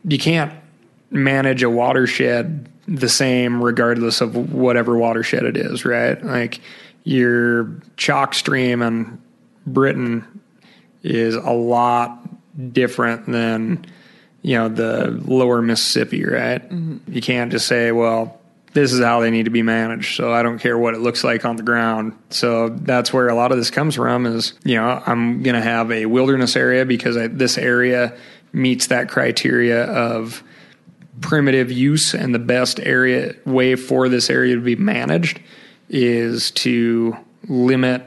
[0.04, 0.54] you can't
[1.12, 6.24] manage a watershed the same regardless of whatever watershed it is, right?
[6.24, 6.62] Like
[7.04, 9.22] your chalk stream in
[9.68, 10.26] Britain
[11.04, 12.20] is a lot
[12.74, 13.86] different than
[14.50, 16.68] you know the lower Mississippi, right?
[16.68, 17.14] Mm-hmm.
[17.14, 18.42] You can't just say, well,
[18.74, 20.16] this is how they need to be managed.
[20.16, 22.18] So I don't care what it looks like on the ground.
[22.32, 25.62] So that's where a lot of this comes from is, you know, I'm going to
[25.62, 28.18] have a wilderness area because I, this area
[28.52, 30.42] meets that criteria of
[31.22, 35.40] primitive use and the best area way for this area to be managed
[35.90, 37.16] is to
[37.48, 38.02] limit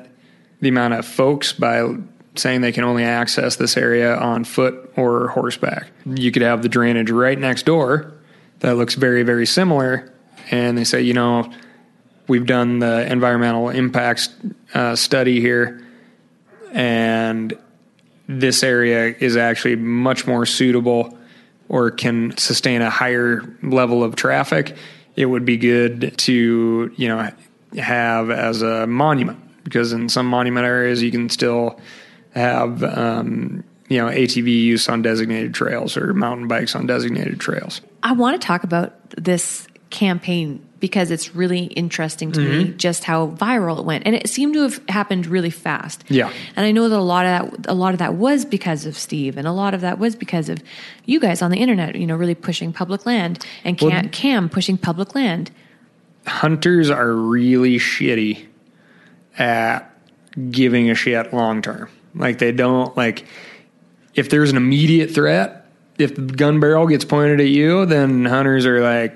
[0.60, 1.94] the amount of folks by
[2.34, 5.88] saying they can only access this area on foot or horseback.
[6.06, 8.12] You could have the drainage right next door
[8.60, 10.12] that looks very very similar
[10.50, 11.50] and they say, you know,
[12.28, 14.28] we've done the environmental impacts
[14.74, 15.84] uh, study here
[16.72, 17.56] and
[18.28, 21.16] this area is actually much more suitable
[21.68, 24.76] or can sustain a higher level of traffic,
[25.16, 27.30] it would be good to, you know,
[27.78, 31.80] have as a monument because in some monument areas you can still
[32.34, 37.80] have, um, you know, ATV use on designated trails or mountain bikes on designated trails.
[38.02, 42.76] I want to talk about this campaign because it's really interesting to me Mm-hmm.
[42.76, 46.02] just how viral it went, and it seemed to have happened really fast.
[46.08, 46.32] Yeah.
[46.56, 48.96] and I know that a lot of that a lot of that was because of
[48.96, 50.60] Steve, and a lot of that was because of
[51.04, 51.94] you guys on the internet.
[51.94, 55.52] You know, really pushing public land, and Cam, Well- Cam pushing public land.
[56.26, 58.46] hunters are really shitty
[59.38, 59.88] at
[60.50, 61.88] giving a shit long term.
[62.14, 63.24] Like they don't like
[64.14, 65.66] if there's an immediate threat,
[65.98, 69.14] if the gun barrel gets pointed at you, then hunters are like,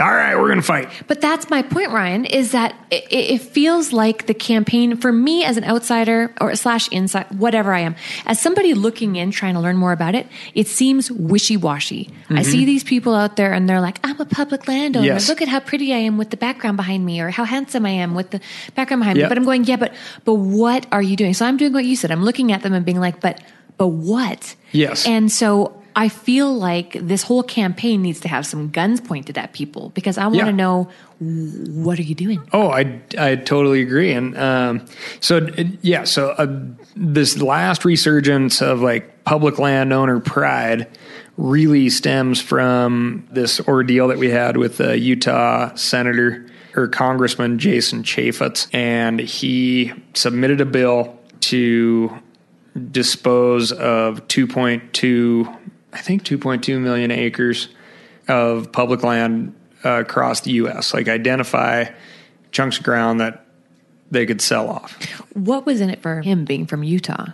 [0.00, 3.92] "All right, we're gonna fight." But that's my point, Ryan, is that it, it feels
[3.92, 7.94] like the campaign for me as an outsider or slash inside, whatever I am,
[8.26, 12.10] as somebody looking in, trying to learn more about it, it seems wishy washy.
[12.30, 12.66] I see mm-hmm.
[12.66, 15.06] these people out there and they're like, I'm a public landowner.
[15.06, 15.28] Yes.
[15.28, 17.90] Look at how pretty I am with the background behind me or how handsome I
[17.90, 18.40] am with the
[18.74, 19.26] background behind Yep.
[19.26, 19.28] me.
[19.28, 21.34] But I'm going, yeah, but, but what are you doing?
[21.34, 22.10] So I'm doing what you said.
[22.10, 23.40] I'm looking at them and being like, but,
[23.76, 24.56] but what?
[24.72, 25.06] Yes.
[25.06, 29.52] And so I feel like this whole campaign needs to have some guns pointed at
[29.52, 30.50] people because I want to Yeah.
[30.52, 30.88] know
[31.20, 32.40] what are you doing?
[32.52, 34.12] Oh, I, I totally agree.
[34.12, 34.84] And um,
[35.20, 36.46] so, uh, yeah, so uh,
[36.96, 40.88] this last resurgence of like public landowner pride
[41.36, 48.02] really stems from this ordeal that we had with the Utah senator or Congressman Jason
[48.02, 48.68] Chaffetz.
[48.74, 52.10] And he submitted a bill to
[52.90, 55.56] dispose of 2.2,
[55.94, 57.68] I think 2.2 million acres
[58.28, 59.54] of public land
[59.84, 60.92] uh, across the U.S.
[60.92, 61.86] Like identify
[62.52, 63.46] chunks of ground that
[64.10, 65.02] they could sell off.
[65.34, 67.26] What was in it for him being from Utah?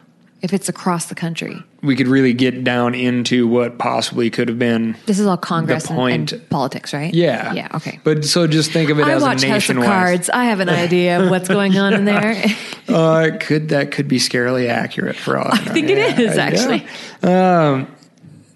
[0.42, 4.58] If it's across the country, We could really get down into what possibly could have
[4.58, 4.96] been.
[5.04, 7.12] this is all Congress and, point- and politics, right?
[7.12, 8.00] Yeah, yeah, okay.
[8.04, 9.76] But so just think of it I as watch a House of.
[9.76, 10.30] Cards.
[10.30, 12.42] I have an idea of what's going on in there.
[12.88, 15.72] Uh, could that could be scarily accurate for all I, know.
[15.74, 16.86] think it is, actually.
[17.22, 17.94] Um,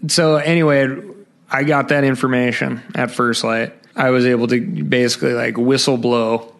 [0.09, 1.01] so anyway,
[1.51, 3.73] I got that information at First Lite.
[3.97, 6.55] I was able to basically like whistle blow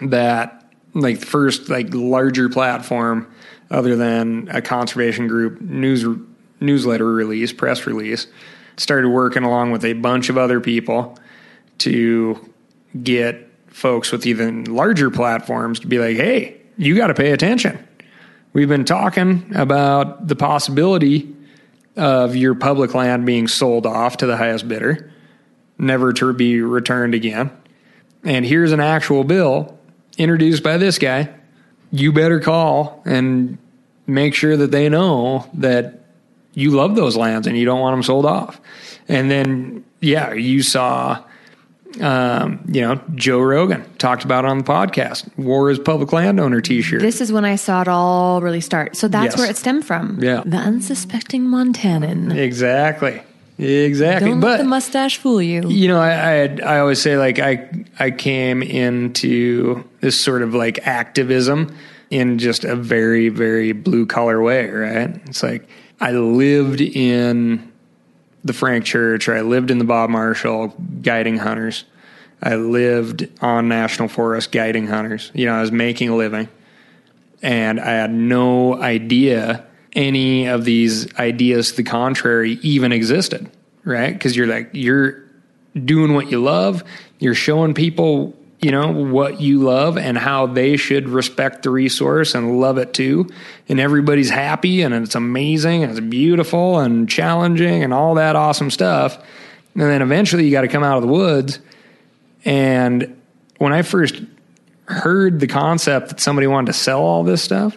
[0.00, 3.30] that like first like larger platform
[3.70, 6.04] other than a conservation group news
[6.60, 8.26] newsletter release, press release.
[8.76, 11.18] Started working along with a bunch of other people
[11.78, 12.38] to
[13.02, 17.78] get folks with even larger platforms to be like, hey, you got to pay attention.
[18.52, 21.35] We've been talking about the possibility
[21.96, 25.12] of your public land being sold off to the highest bidder,
[25.78, 27.50] never to be returned again.
[28.24, 29.78] And here's an actual bill
[30.18, 31.32] introduced by this guy.
[31.90, 33.58] You better call and
[34.06, 36.04] make sure that they know that
[36.54, 38.60] you love those lands and you don't want them sold off.
[39.08, 41.22] And then, yeah, you saw,
[42.00, 45.28] um, you know, Joe Rogan talked about it on the podcast.
[45.38, 47.00] War is public landowner T-shirt.
[47.00, 48.96] this is when I saw it all really start.
[48.96, 49.38] So that's Yes.
[49.38, 50.18] where it stemmed from.
[50.22, 50.42] Yeah.
[50.44, 52.36] The unsuspecting Montanan.
[52.36, 53.22] exactly,
[53.58, 54.30] exactly.
[54.30, 55.68] Don't but let the mustache fool you.
[55.68, 60.54] you know, I, I I always say like I I came into this sort of
[60.54, 61.74] like activism
[62.10, 65.10] in just a very very blue collar way, right?
[65.26, 65.68] It's like
[66.00, 67.72] I lived in
[68.46, 70.68] the Frank Church, or I lived in the Bob Marshall
[71.02, 71.84] guiding hunters.
[72.42, 75.30] I lived on National Forest guiding hunters.
[75.34, 76.48] You know, I was making a living
[77.42, 83.50] and I had no idea any of these ideas to the contrary even existed,
[83.84, 84.12] right?
[84.12, 85.24] Because you're like, you're
[85.84, 86.84] doing what you love,
[87.18, 92.34] you're showing people, you know, what you love and how they should respect the resource
[92.34, 93.28] and love it too.
[93.68, 98.70] And everybody's happy and it's amazing and it's beautiful and challenging and all that awesome
[98.70, 99.18] stuff.
[99.74, 101.58] And then eventually you got to come out of the woods.
[102.44, 103.20] And
[103.58, 104.22] when I first
[104.86, 107.76] heard the concept that somebody wanted to sell all this stuff,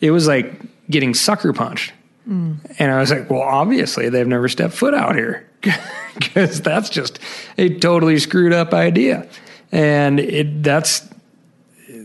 [0.00, 0.54] it was like
[0.88, 1.92] getting sucker punched.
[2.28, 2.58] Mm.
[2.78, 5.48] And I was like, well, obviously they've never stepped foot out here
[6.14, 7.18] because that's just
[7.58, 9.28] a totally screwed up idea.
[9.72, 11.08] And it, that's,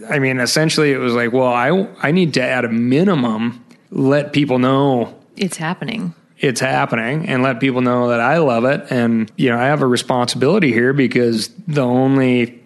[0.09, 4.33] I mean, essentially it was like, well, I, I need to at a minimum let
[4.33, 6.13] people know It's happening.
[6.39, 8.85] it's happening and let people know that I love it.
[8.89, 12.61] And, you know, I have a responsibility here because the only,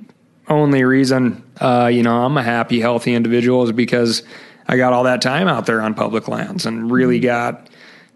[0.47, 4.23] only reason, uh, you know, I'm a happy, healthy individual is because
[4.67, 7.69] I got all that time out there on public lands and really got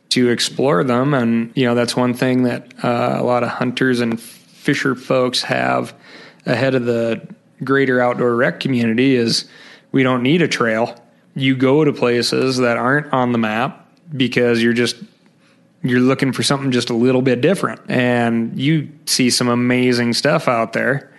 [0.09, 1.13] to explore them.
[1.13, 5.41] And, you know, that's one thing that uh, a lot of hunters and fisher folks
[5.43, 5.93] have
[6.45, 7.25] ahead of the
[7.63, 9.45] greater outdoor rec community is
[9.91, 10.95] we don't need a trail.
[11.35, 14.97] You go to places that aren't on the map because you're just
[15.83, 20.47] you're looking for something just a little bit different and you see some amazing stuff
[20.47, 21.11] out there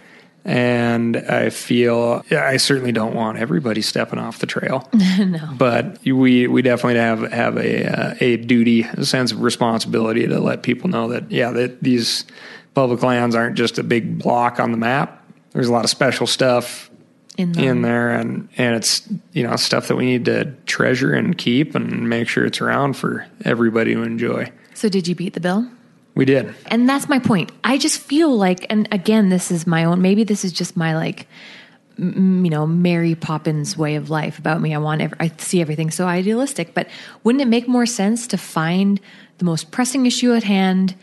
[0.44, 5.54] and i feel i certainly don't want everybody stepping off the trail no.
[5.58, 10.38] but we we definitely have have a uh, a duty a sense of responsibility to
[10.38, 12.24] let people know that yeah that these
[12.76, 15.24] public lands aren't just a big block on the map.
[15.52, 16.90] There's a lot of special stuff
[17.38, 17.64] In them.
[17.64, 21.74] in there, and and it's you know stuff that we need to treasure and keep
[21.74, 24.52] and make sure it's around for everybody to enjoy.
[24.74, 25.66] So did you beat the bill?
[26.14, 26.54] We did.
[26.66, 27.50] And that's my point.
[27.64, 30.96] I just feel like, and again, this is my own, maybe this is just my
[30.96, 31.28] like,
[31.98, 34.74] you know, Mary Poppins way of life about me.
[34.74, 36.88] I want, I see everything so idealistic, but
[37.22, 38.98] wouldn't it make more sense to find
[39.38, 40.94] the most pressing issue at hand,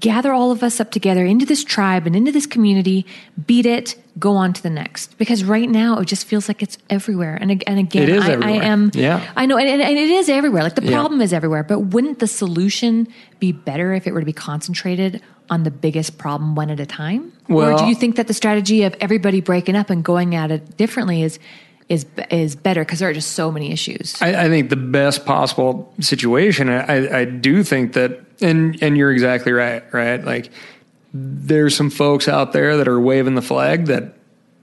[0.00, 3.06] gather all of us up together into this tribe and into this community,
[3.46, 5.16] beat it, go on to the next?
[5.18, 7.36] Because right now it just feels like it's everywhere.
[7.40, 9.26] And, and again, It is I, I am, Yeah.
[9.36, 10.62] I know, and, and and it is everywhere.
[10.62, 10.92] Like the Yeah.
[10.92, 13.08] problem is everywhere, but wouldn't the solution
[13.40, 16.86] be better if it were to be concentrated on the biggest problem one at a
[16.86, 17.32] time?
[17.48, 20.50] or Well- do you think that the strategy of everybody breaking up and going at
[20.50, 21.38] it differently is
[21.88, 24.20] is is better because there are just so many issues?
[24.20, 26.68] I, I think the best possible situation.
[26.68, 29.82] I, I do think that, and and you're exactly right.
[29.92, 30.50] Right, like
[31.14, 34.14] there's some folks out there that are waving the flag that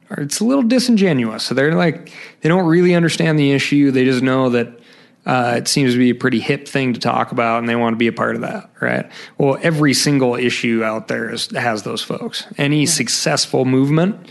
[0.10, 1.44] are it's a little disingenuous.
[1.44, 2.12] So they're like
[2.42, 3.92] they don't really understand the issue.
[3.92, 4.80] They just know that.
[5.26, 7.94] Uh, it seems to be a pretty hip thing to talk about, and they want
[7.94, 9.10] to be a part of that, right?
[9.38, 12.46] Well, every single issue out there is, has those folks.
[12.58, 14.28] Any successful movement,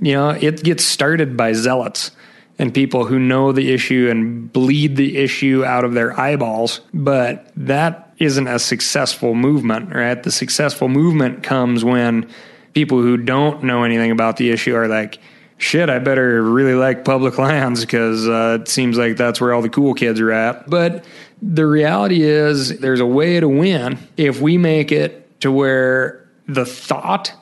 [0.00, 2.12] you know, it gets started by zealots
[2.58, 6.80] and people who know the issue and bleed the issue out of their eyeballs.
[6.94, 10.22] But that isn't a successful movement, right?
[10.22, 12.28] The successful movement comes when
[12.72, 15.18] people who don't know anything about the issue are like,
[15.58, 19.62] shit, I better really like public lands because uh, it seems like that's where all
[19.62, 20.68] the cool kids are at.
[20.68, 21.04] But
[21.42, 26.64] the reality is, there's a way to win if we make it to where the
[26.64, 27.32] thought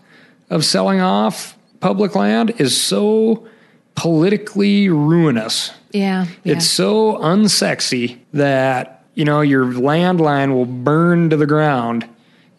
[0.50, 3.46] of selling off public land is so
[3.94, 5.70] politically ruinous.
[5.92, 6.54] yeah, yeah.
[6.54, 12.08] It's so unsexy that, you know, your landline will burn to the ground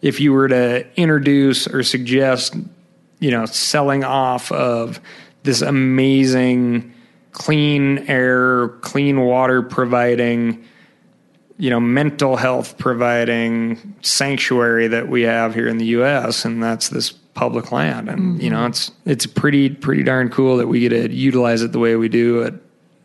[0.02, 2.54] if you were to introduce or suggest,
[3.18, 5.00] you know, selling off of
[5.42, 6.92] this amazing
[7.32, 10.64] clean air, clean water providing,
[11.58, 16.88] you know, mental health providing sanctuary that we have here in the US and that's
[16.88, 18.70] this public land and you know mm-hmm.
[18.70, 22.08] it's it's pretty pretty darn cool that we get to utilize it the way we
[22.08, 22.54] do at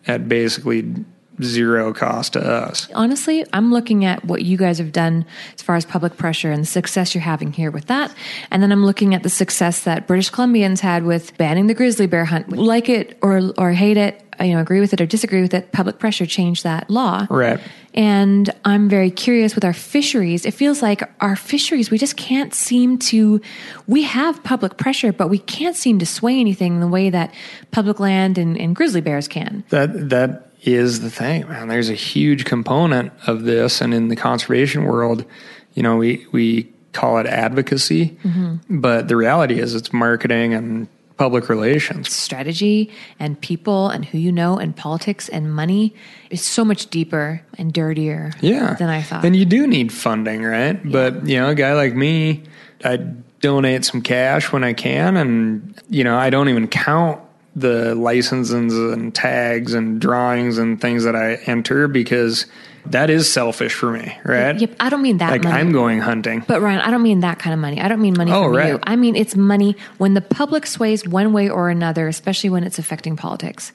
[0.07, 0.95] at basically
[1.43, 2.87] zero cost to us.
[2.93, 5.25] honestly, I'm looking at what you guys have done
[5.55, 8.13] as far as public pressure and the success you're having here with that.
[8.51, 12.05] And then I'm looking at the success that British Columbians had with banning the grizzly
[12.07, 12.49] bear hunt.
[12.51, 15.71] Like it or or hate it, you know, agree with it or disagree with it,
[15.71, 17.27] public pressure changed that law.
[17.29, 17.59] Right.
[17.93, 20.45] And I'm very curious with our fisheries.
[20.45, 23.41] It feels like our fisheries, we just can't seem to,
[23.87, 27.33] we have public pressure, but we can't seem to sway anything the way that
[27.71, 29.63] public land and, and grizzly bears can.
[29.69, 31.67] That that is the thing, man.
[31.67, 35.25] There's a huge component of this, and in the conservation world,
[35.73, 38.79] you know, we we call it advocacy, mm-hmm.
[38.79, 40.87] but the reality is it's marketing and
[41.21, 42.11] public relations.
[42.11, 45.93] strategy and people and who you know and politics and money
[46.31, 49.23] is so much deeper and dirtier Yeah, than I thought.
[49.23, 50.77] And you do need funding, right?
[50.83, 52.43] But you know, a guy like me,
[52.83, 52.97] I
[53.39, 57.21] donate some cash when I can, and you know, I don't even count
[57.55, 62.45] the licenses and tags and drawings and things that I enter because
[62.87, 64.59] that is selfish for me, right?
[64.59, 65.55] Yep, I don't mean that Like money.
[65.59, 66.43] I'm going hunting.
[66.47, 67.79] But Ryan, I don't mean that kind of money.
[67.81, 68.67] I don't mean money Oh, from right.
[68.73, 68.79] you.
[68.83, 72.79] I mean it's money when the public sways one way or another, especially when it's
[72.79, 73.71] affecting politics.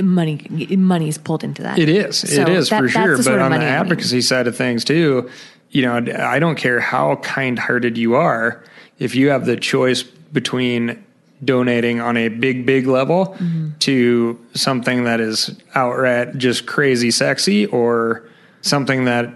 [0.00, 0.44] Money,
[0.76, 1.78] money is pulled into that.
[1.78, 2.16] It is.
[2.18, 3.16] So it is that- for sure.
[3.16, 3.68] But on the money I mean.
[3.68, 5.30] advocacy side of things too,
[5.70, 8.62] you know, I don't care how kind-hearted you are.
[8.98, 11.02] If you have the choice between
[11.44, 13.70] donating on a big, big level Mm-hmm.
[13.80, 18.22] to something that is outright just crazy sexy or
[18.64, 19.32] something that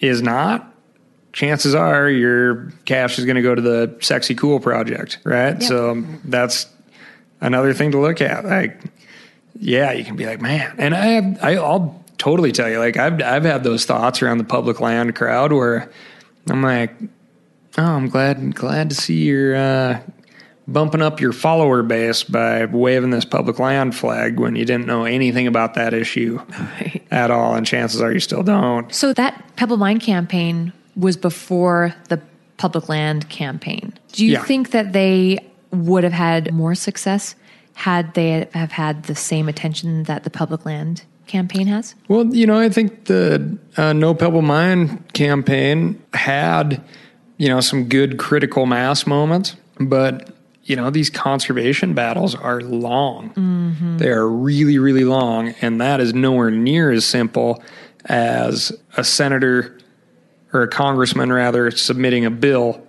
[0.00, 0.72] is not,
[1.32, 5.60] chances are your cash is going to go to the sexy cool project, right?
[5.60, 5.68] Yeah.
[5.68, 6.66] So that's
[7.40, 8.44] another thing to look at.
[8.44, 8.80] Like,
[9.58, 12.96] yeah, you can be like, man, and I have, I, I'll totally tell you, like,
[12.96, 15.90] I've, I've had those thoughts around the public land crowd where
[16.48, 16.94] I'm like,
[17.76, 20.00] oh, I'm glad, glad to see you're uh,
[20.68, 25.04] bumping up your follower base by waving this public land flag when you didn't know
[25.04, 26.38] anything about that issue
[27.10, 28.94] at all, and chances are you still don't.
[28.94, 32.20] So that Pebble Mine campaign was before the
[32.58, 33.92] public land campaign.
[34.12, 34.44] Do you Yeah.
[34.44, 35.38] think that they
[35.72, 37.34] would have had more success
[37.74, 41.94] had they have had the same attention that the public land campaign has?
[42.08, 46.82] Well, you know, I think the uh, No Pebble Mine campaign had,
[47.36, 50.30] you know, some good critical mass moments, but
[50.68, 53.30] you know, these conservation battles are long.
[53.30, 53.96] Mm-hmm.
[53.96, 57.62] They are really, really long, and that is nowhere near as simple
[58.04, 59.78] as a senator
[60.52, 62.86] or a congressman, rather, submitting a bill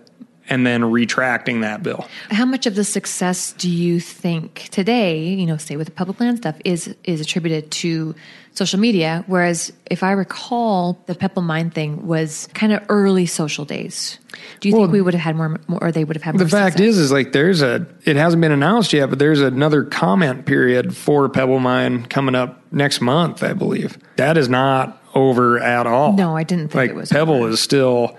[0.50, 2.08] and then retracting that bill.
[2.32, 6.20] How much of the success do you think today, you know, say with the public
[6.20, 8.16] land stuff, is is attributed to
[8.54, 9.24] social media?
[9.28, 14.18] Whereas if I recall, the Pebble Mine thing was kind of early social days.
[14.60, 16.36] Do you Well, think we would have had more, more or they would have had
[16.36, 16.89] more The fact success?
[16.89, 17.86] is, is like there's a.
[18.06, 22.62] It hasn't been announced yet, but there's another comment period for Pebble Mine coming up
[22.72, 23.97] next month, I believe.
[24.18, 26.14] That is not over at all.
[26.14, 27.50] No, I didn't think like it was Pebble over.
[27.50, 28.18] is still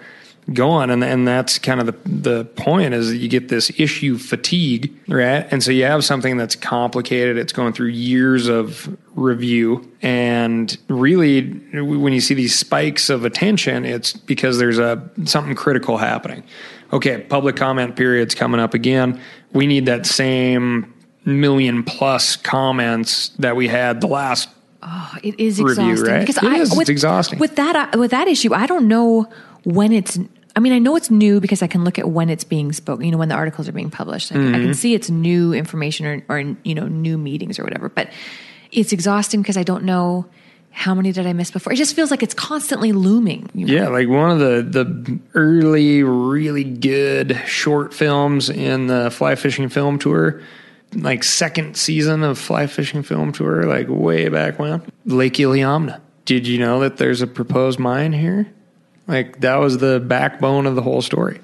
[0.52, 4.18] going, and and that's kind of the the point is that you get this issue
[4.18, 5.46] fatigue, right?
[5.50, 7.36] And so you have something that's complicated.
[7.38, 13.84] It's going through years of review, and really, when you see these spikes of attention,
[13.84, 16.42] it's because there's a something critical happening.
[16.92, 19.20] Okay, public comment period's coming up again.
[19.52, 20.92] We need that same
[21.24, 24.48] million plus comments that we had the last
[24.82, 26.20] Oh, It is review, exhausting right?
[26.20, 26.68] because It I is.
[26.70, 27.38] It's with, exhausting.
[27.38, 28.54] with that with that issue.
[28.54, 29.28] I don't know
[29.64, 30.18] when it's.
[30.56, 33.04] I mean, I know it's new because I can look at when it's being spoken.
[33.06, 34.62] You know, when the articles are being published, I, can- Mm-hmm.
[34.64, 37.88] can see it's new information or, or you know new meetings or whatever.
[37.88, 38.10] But
[38.72, 40.26] it's exhausting because I don't know
[40.72, 41.72] how many did I miss before.
[41.72, 43.50] It just feels like it's constantly looming.
[43.54, 43.72] you know?
[43.72, 49.68] Yeah, like one of the the early really good short films in the fly fishing
[49.68, 50.42] film tour,
[50.94, 54.82] like second season of fly fishing film tour, like way back when.
[55.06, 56.00] Lake Iliamna.
[56.24, 58.46] Did you know that there's a proposed mine here?
[59.10, 61.40] Like that was the backbone of the whole story.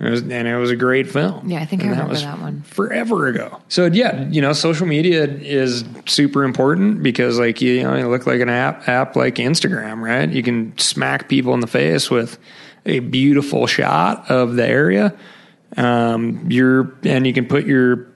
[0.00, 1.40] It was, and it was a great film.
[1.40, 1.50] Mm-hmm.
[1.50, 2.62] Yeah, I think I And remember was that one.
[2.62, 3.60] forever ago.
[3.68, 8.06] So yeah, you know, social media is super important because like you, you know, you
[8.08, 10.30] look like an app app like Instagram, right?
[10.30, 12.38] You can smack people in the face with
[12.86, 15.16] a beautiful shot of the area.
[15.76, 18.06] Um, you're and you can put your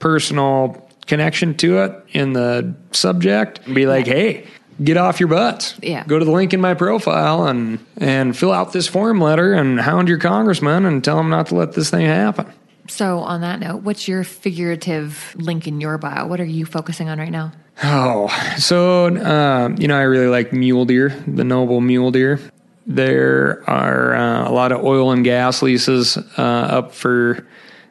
[0.00, 4.46] personal connection to it in the subject and be like, hey,
[4.82, 5.74] get off your butts.
[5.82, 6.04] Yeah.
[6.06, 9.80] Go to the link in my profile and and fill out this form letter and
[9.80, 12.46] hound your congressman and tell him not to let this thing happen.
[12.88, 16.26] So on that note, what's your figurative link in your bio?
[16.26, 17.52] What are you focusing on right now?
[17.82, 22.40] Oh, so um, you know, I really like mule deer, the noble mule deer.
[22.86, 27.46] There are uh, a lot of oil and gas leases uh, up for,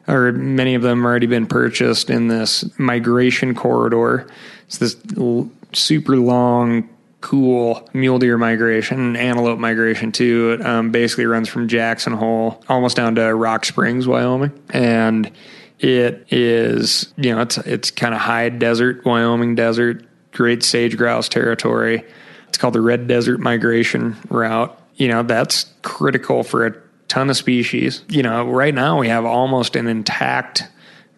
[0.06, 4.28] or many of them already been purchased in this migration corridor.
[4.66, 6.88] It's this l- super long,
[7.20, 10.52] cool mule deer migration, antelope migration too.
[10.52, 15.30] It um, basically runs from Jackson Hole almost down to Rock Springs, Wyoming, and
[15.78, 21.28] it is you know it's it's kind of high desert, Wyoming desert, great sage grouse
[21.28, 22.04] territory.
[22.48, 24.78] It's called the Red Desert Migration Route.
[24.96, 26.76] You know that's critical for a
[27.08, 28.02] ton of species.
[28.08, 30.64] You know, right now we have almost an intact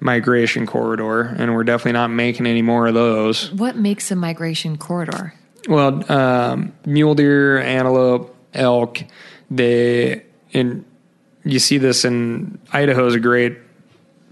[0.00, 3.50] migration corridor, and we're definitely not making any more of those.
[3.52, 5.34] What makes a migration corridor?
[5.68, 8.98] Well, um, mule deer, antelope, elk,
[9.50, 10.84] they and
[11.44, 13.58] you see this in Idaho is a great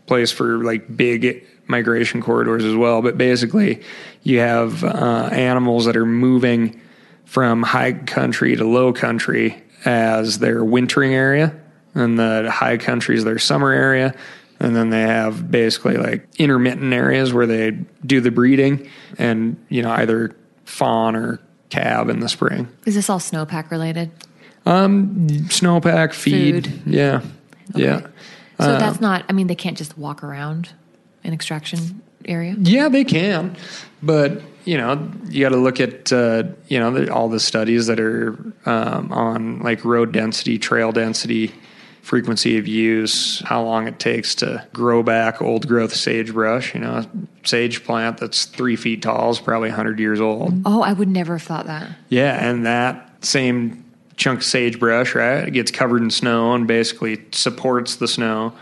[0.06, 3.02] place for like big migration corridors as well.
[3.02, 3.82] But basically,
[4.22, 6.80] you have uh, animals that are moving
[7.24, 11.58] from high country to low country as their wintering area,
[11.94, 14.14] and the high country is their summer area.
[14.62, 17.72] And then they have basically like intermittent areas where they
[18.06, 18.88] do the breeding
[19.18, 22.68] and, you know, either fawn or calve in the spring.
[22.86, 24.10] Is this all snowpack related?
[24.64, 26.66] Um, snowpack, feed.
[26.66, 26.82] Food.
[26.86, 27.22] Yeah.
[27.74, 28.06] Yeah.
[28.58, 29.24] So that's not.
[29.28, 30.70] I mean, they can't just walk around
[31.24, 32.54] an extraction area.
[32.58, 33.56] Yeah, they can,
[34.02, 37.88] but you know, you got to look at uh, you know the, all the studies
[37.88, 41.52] that are um, on like road density, trail density,
[42.02, 46.74] frequency of use, how long it takes to grow back old growth sagebrush.
[46.74, 47.08] You know, a
[47.46, 50.62] sage plant that's three feet tall is probably hundred years old.
[50.66, 51.88] Oh, I would never have thought that.
[52.08, 53.84] Yeah, and that same
[54.16, 58.52] chunk of sagebrush, right, it gets covered in snow and basically supports the snow.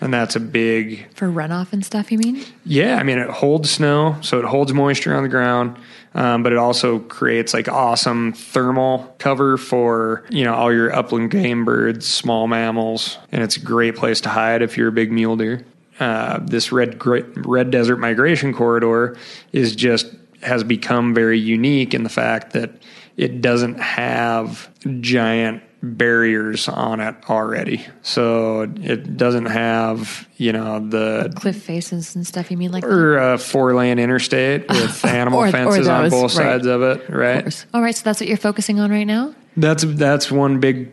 [0.00, 2.44] And that's a big For runoff and stuff, you mean?
[2.64, 5.76] yeah, I mean, it holds snow, so it holds moisture on the ground,
[6.14, 11.30] um, but it also creates like awesome thermal cover for you know all your upland
[11.30, 15.10] game birds, small mammals, and it's a great place to hide if you're a big
[15.12, 15.64] mule deer.
[16.00, 17.04] Uh, this red
[17.46, 19.16] red desert migration corridor
[19.52, 22.70] is just has become very unique in the fact that
[23.16, 24.68] it doesn't have
[25.00, 27.84] giant barriers on it already.
[28.02, 33.18] So it doesn't have, you know, the Cliff faces and stuff, you mean like or
[33.18, 36.44] a four lane interstate with animal Or- or fences on both right.
[36.44, 37.46] sides of it, right?
[37.46, 37.66] Of.
[37.74, 39.34] All right, so that's what you're focusing on right now?
[39.56, 40.90] That's that's one big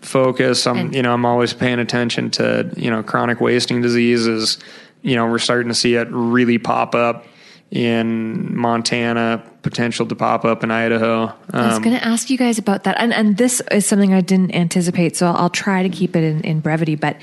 [0.00, 0.66] focus.
[0.66, 4.58] I'm And- you know I'm always paying attention to you know chronic wasting diseases.
[5.02, 7.26] You know we're starting to see it really pop up
[7.72, 11.32] in Montana, potential to pop up in Idaho.
[11.52, 14.12] I was Um, going to ask you guys about that, and and this is something
[14.12, 16.96] I didn't anticipate, so I'll try to keep it in, in brevity.
[16.96, 17.16] But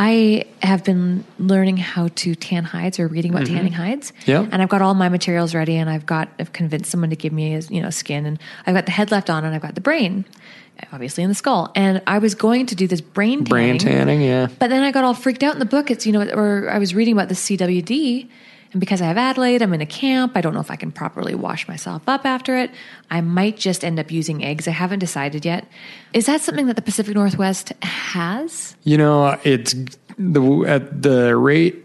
[0.00, 4.12] I have been learning how to tan hides or reading about tanning hides.
[4.12, 4.30] Mm-hmm.
[4.30, 4.46] Yeah.
[4.52, 7.32] and I've got all my materials ready, and I've got I've convinced someone to give
[7.32, 8.38] me his, you know skin, and
[8.68, 10.24] I've got the head left on, and I've got the brain,
[10.92, 11.72] obviously in the skull.
[11.74, 14.46] And I was going to do this brain brain tanning, yeah.
[14.60, 15.90] but then I got all freaked out in the book.
[15.90, 18.28] It's, you know, or I was reading about the CWD.
[18.72, 20.32] And because I have Adelaide, I'm in a camp.
[20.34, 22.70] I don't know if I can properly wash myself up after it.
[23.10, 24.68] I might just end up using eggs.
[24.68, 25.66] I haven't decided yet.
[26.12, 28.76] Is that something that the Pacific Northwest has?
[28.84, 29.74] You know, it's
[30.18, 31.84] the at the rate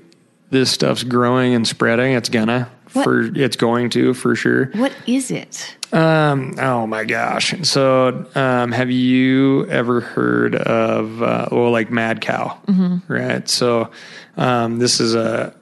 [0.50, 2.14] this stuff's growing and spreading.
[2.14, 3.04] It's gonna What?
[3.04, 4.66] for it's going to for sure.
[4.74, 5.78] What is it?
[5.94, 7.54] Um, oh my gosh!
[7.68, 12.60] So, um, have you ever heard of uh, well, like mad cow?
[12.68, 13.12] Mm-hmm.
[13.14, 13.48] Right.
[13.48, 13.92] So,
[14.36, 15.56] um, this is a,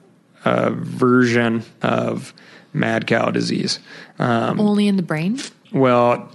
[0.44, 2.32] a version of
[2.72, 3.78] mad cow disease.
[4.18, 5.38] Um, Only in the brain?
[5.72, 6.30] well,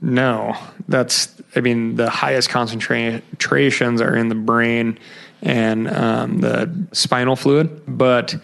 [0.00, 4.98] no, that's, I mean, the highest concentrations are in the brain
[5.42, 8.36] and um, the spinal fluid, but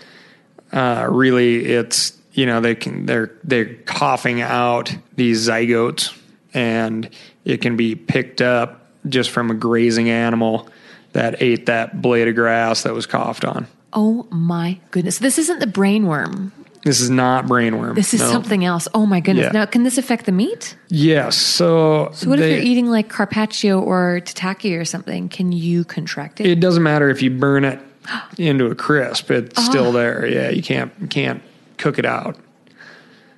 [0.73, 6.17] uh, really it's, you know, they can, they're, they're coughing out these zygotes
[6.53, 7.09] and
[7.45, 10.69] it can be picked up just from a grazing animal
[11.13, 13.67] that ate that blade of grass that was coughed on.
[13.95, 15.19] Oh my goodness.
[15.19, 16.53] This isn't the brain worm.
[16.83, 17.95] This is not brainworm.
[17.95, 18.27] This is no.
[18.31, 18.87] something else.
[18.93, 19.47] Oh my goodness.
[19.47, 19.53] Yeah.
[19.61, 20.77] Now, can this affect the meat?
[20.89, 21.35] Yes.
[21.37, 25.31] So, So, what they- if you're eating like carpaccio or tataki or something?
[25.31, 26.47] Can you contract it?
[26.47, 27.81] It doesn't matter if you burn it
[28.39, 29.63] into a crisp; it's Ah.
[29.63, 30.27] still there.
[30.27, 31.41] Yeah, you can't you can't
[31.79, 32.37] cook it out.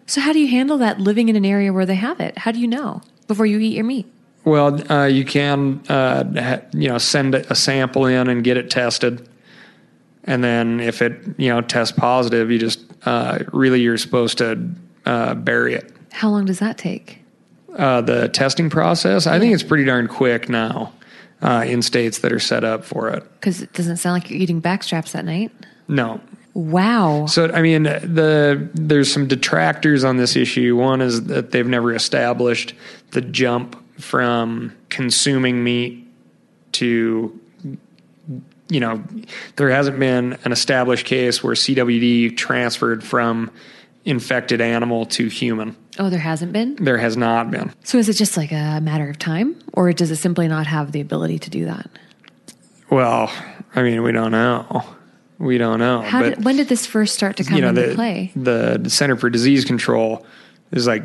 [0.07, 2.39] so, how do you handle that living in an area where they have it?
[2.39, 4.07] How do you know before you eat your meat?
[4.45, 8.71] Well, uh, you can uh, ha- you know send a sample in and get it
[8.71, 9.29] tested,
[10.27, 14.70] and then if it you know tests positive, you just uh, really you're supposed to
[15.05, 15.93] uh, bury it.
[16.12, 17.20] How long does that take?
[17.77, 20.93] Uh, the testing process, I think it's pretty darn quick now
[21.43, 23.22] uh, in states that are set up for it.
[23.35, 25.53] Because it doesn't sound like you're eating backstraps that night.
[25.87, 26.20] No,
[26.57, 27.27] Wow.
[27.27, 30.74] So I mean, the there's some detractors on this issue.
[30.74, 32.72] One is that they've never established
[33.11, 36.09] the jump from consuming meat
[36.72, 37.39] to
[38.69, 39.03] you know,
[39.57, 43.51] there hasn't been an established case where CWD transferred from
[44.05, 45.77] infected animal to human.
[45.99, 46.77] Oh, there hasn't been?
[46.77, 47.73] There has not been.
[47.85, 49.57] So is it just like a matter of time?
[49.73, 51.91] Or does it simply not have the ability to do that?
[52.91, 53.33] Well,
[53.75, 54.85] I mean, we don't know.
[55.39, 56.01] We don't know.
[56.01, 58.33] How but did, when did this first start to come you know into the, play?
[58.35, 60.25] the Center for Disease Control
[60.73, 61.03] is like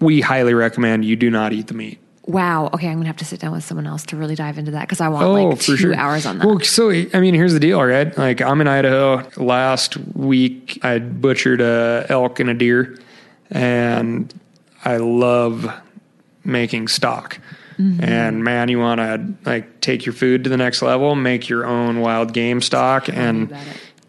[0.00, 1.98] we highly recommend you do not eat the meat.
[2.28, 2.66] Wow.
[2.74, 4.72] Okay, I'm going to have to sit down with someone else to really dive into
[4.72, 5.94] that because I want Oh, like two sure.
[5.94, 6.46] hours on that.
[6.46, 8.16] Well, so I mean, here's the deal, right?
[8.18, 9.26] Like I'm in Idaho.
[9.38, 12.98] Last week, I butchered a elk and a deer,
[13.50, 14.32] and
[14.84, 15.72] I love
[16.44, 17.38] making stock.
[17.78, 18.04] Mm-hmm.
[18.04, 21.64] And man, you want to like take your food to the next level, make your
[21.64, 23.50] own wild game stock, and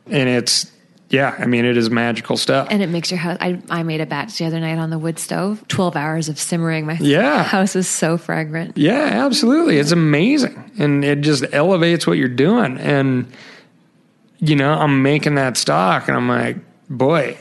[0.07, 0.70] and it's
[1.10, 2.68] yeah, I mean, it is magical stuff.
[2.70, 3.38] and it makes your house.
[3.41, 5.68] I, I made a batch the other night on the wood stove.
[5.68, 6.86] Twelve hours of simmering.
[6.86, 7.43] My Yeah.
[7.55, 8.78] house is so fragrant.
[8.78, 9.78] Yeah, absolutely.
[9.80, 10.72] It's amazing.
[10.78, 12.78] And it just elevates what you're doing.
[12.78, 13.32] And,
[14.39, 16.57] you know, I'm making that stock and I'm like,
[16.89, 17.38] boy,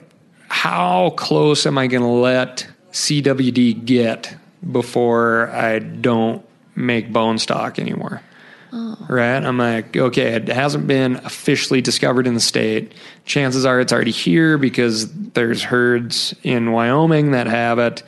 [0.48, 4.34] how close am I going to let CWD get
[4.72, 6.44] before I don't
[6.74, 8.22] make bone stock anymore?
[8.72, 8.96] Oh.
[9.08, 9.42] Right?
[9.42, 12.92] I'm like, okay, it hasn't been officially discovered in the state.
[13.24, 18.02] Chances are it's already here because there's herds in Wyoming that have it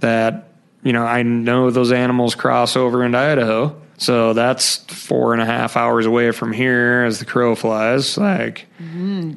[0.00, 0.48] that,
[0.82, 3.76] you know, I know those animals cross over into Idaho.
[3.98, 8.18] So that's four and a half hours away from here as the crow flies.
[8.18, 8.66] Like,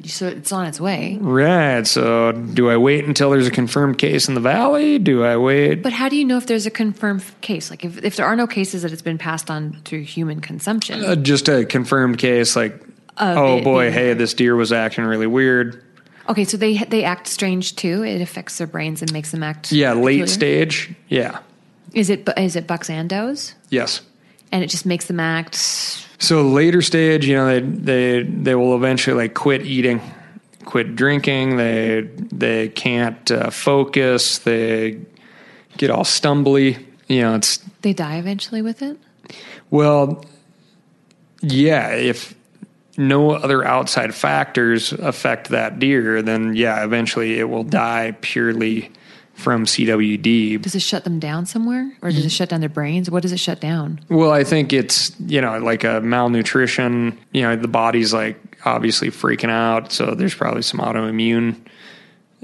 [0.04, 1.16] So it's on its way.
[1.20, 1.86] right.
[1.86, 4.98] So do I wait until there's a confirmed case in the valley?
[4.98, 5.76] Do I wait?
[5.82, 7.70] But how do you know if there's a confirmed case?
[7.70, 11.02] Like if, if there are no cases that it's been passed on through human consumption.
[11.04, 12.74] Uh, just a confirmed case, like,
[13.16, 15.82] Of oh it boy, being- hey, this deer was acting really weird.
[16.28, 18.04] okay, so they they act strange too.
[18.04, 19.72] It affects their brains and makes them act.
[19.72, 20.26] Yeah, late peculiar?
[20.26, 20.94] stage.
[21.08, 21.38] Yeah.
[21.94, 23.54] Is it is it bucks and does?
[23.70, 24.02] Yes.
[24.52, 25.54] And it just makes them act.
[26.18, 30.00] So later stage, you know, they they they will eventually like quit eating,
[30.64, 31.56] quit drinking.
[31.56, 34.38] They they can't uh, focus.
[34.38, 35.00] They
[35.76, 36.84] get all stumbly.
[37.08, 38.98] You know, it's They die eventually with it.
[39.70, 40.24] well,
[41.42, 41.90] yeah.
[41.94, 42.34] If
[42.98, 48.90] no other outside factors affect that deer, then yeah, eventually it will die purely
[49.40, 50.60] from CWD.
[50.62, 53.10] Does it shut them down somewhere, or does it shut down their brains?
[53.10, 53.98] What does it shut down?
[54.08, 59.08] Well, I think it's, you know, like a malnutrition, you know, the body's like obviously
[59.10, 59.90] freaking out.
[59.92, 61.56] So there's probably some autoimmune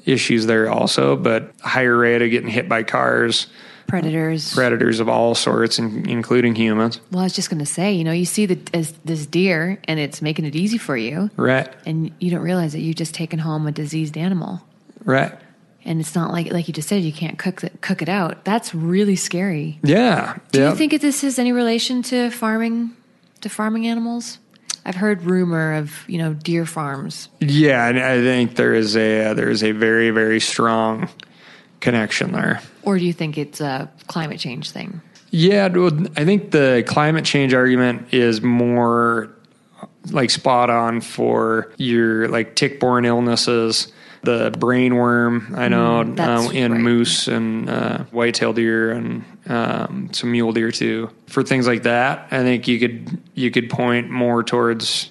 [0.04, 3.46] issues there also, but higher rate of getting hit by cars,
[3.86, 4.52] Predators.
[4.54, 7.00] predators of all sorts, in, including humans.
[7.12, 9.80] well, I was just going to say, you know, you see the, as, this deer
[9.84, 13.14] and it's making it easy for you, Right, and you don't realize that you've just
[13.14, 14.60] taken home a diseased animal.
[15.04, 15.32] right.
[15.86, 18.44] And it's not like, like you just said, you can't cook it, cook it out.
[18.44, 19.78] That's really scary.
[19.82, 20.36] Yeah.
[20.50, 20.70] Do yeah.
[20.70, 22.94] you think this has any relation to farming,
[23.40, 24.38] to farming animals?
[24.84, 27.28] I've heard rumor of you know deer farms.
[27.40, 31.08] Yeah, and I think there is a uh, there is a very very strong
[31.80, 32.62] connection there.
[32.82, 35.00] Or do you think it's a climate change thing?
[35.30, 35.68] Yeah,
[36.16, 39.28] I think the climate change argument is more
[40.12, 43.92] like spot on for your like tick-borne illnesses,
[44.26, 45.54] the brain worm.
[45.56, 46.80] I know Mm, that's um, in right.
[46.82, 51.08] moose and uh, white-tailed deer and um, some mule deer too.
[51.28, 55.08] For things like that, I think you could you could point more towards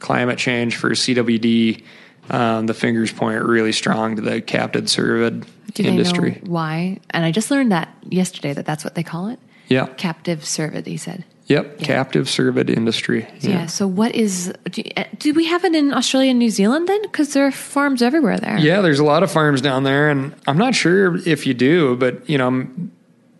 [0.00, 1.82] climate change for CWD.
[2.28, 6.40] Um, the fingers point really strong to the captive cervid Do industry.
[6.42, 6.98] know why?
[7.10, 9.38] And I just learned that yesterday that that's what they call it.
[9.68, 9.86] Yeah.
[9.96, 10.86] Captive cervid.
[10.86, 11.24] He said.
[11.46, 13.28] Yep, captive cervid industry.
[13.38, 13.66] Yeah.
[13.66, 14.52] So what is?
[14.64, 17.00] Do, uh, do we have it in Australia and New Zealand then?
[17.02, 18.58] Because there are farms everywhere there.
[18.58, 21.96] Yeah, there's a lot of farms down there, and I'm not sure if you do,
[21.96, 22.68] but you know,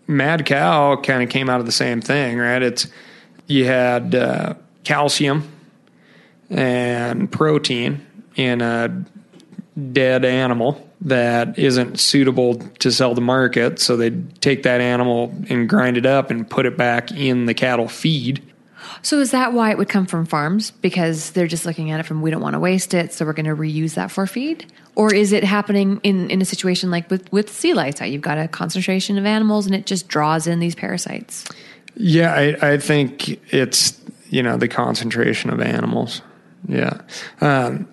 [0.07, 2.63] Mad Cow kind of came out of the same thing, right?
[2.63, 2.87] It's
[3.49, 4.55] you had uh,
[4.85, 5.51] calcium
[6.49, 9.05] and protein in a
[9.93, 15.69] dead animal that isn't suitable to sell to market, so they take that animal and
[15.69, 18.43] grind it up and put it back in the cattle feed.
[19.03, 20.71] So is that why it would come from farms?
[20.71, 23.35] Because they're just looking at it from we don't want to waste it, so we're
[23.35, 24.67] going to reuse that for feed?
[24.95, 28.01] Or is it happening in, in a situation like with, with sea lice?
[28.01, 31.45] You've got a concentration of animals and it just draws in these parasites?
[31.97, 33.99] Yeah, I, I think it's
[34.31, 36.23] you know the concentration of animals.
[36.69, 37.01] Yeah,
[37.41, 37.89] um,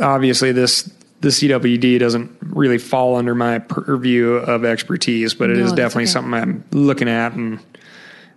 [0.00, 5.64] obviously this the CWD doesn't really fall under my purview of expertise, but it No,
[5.66, 6.12] is definitely okay.
[6.12, 7.60] something I'm looking at and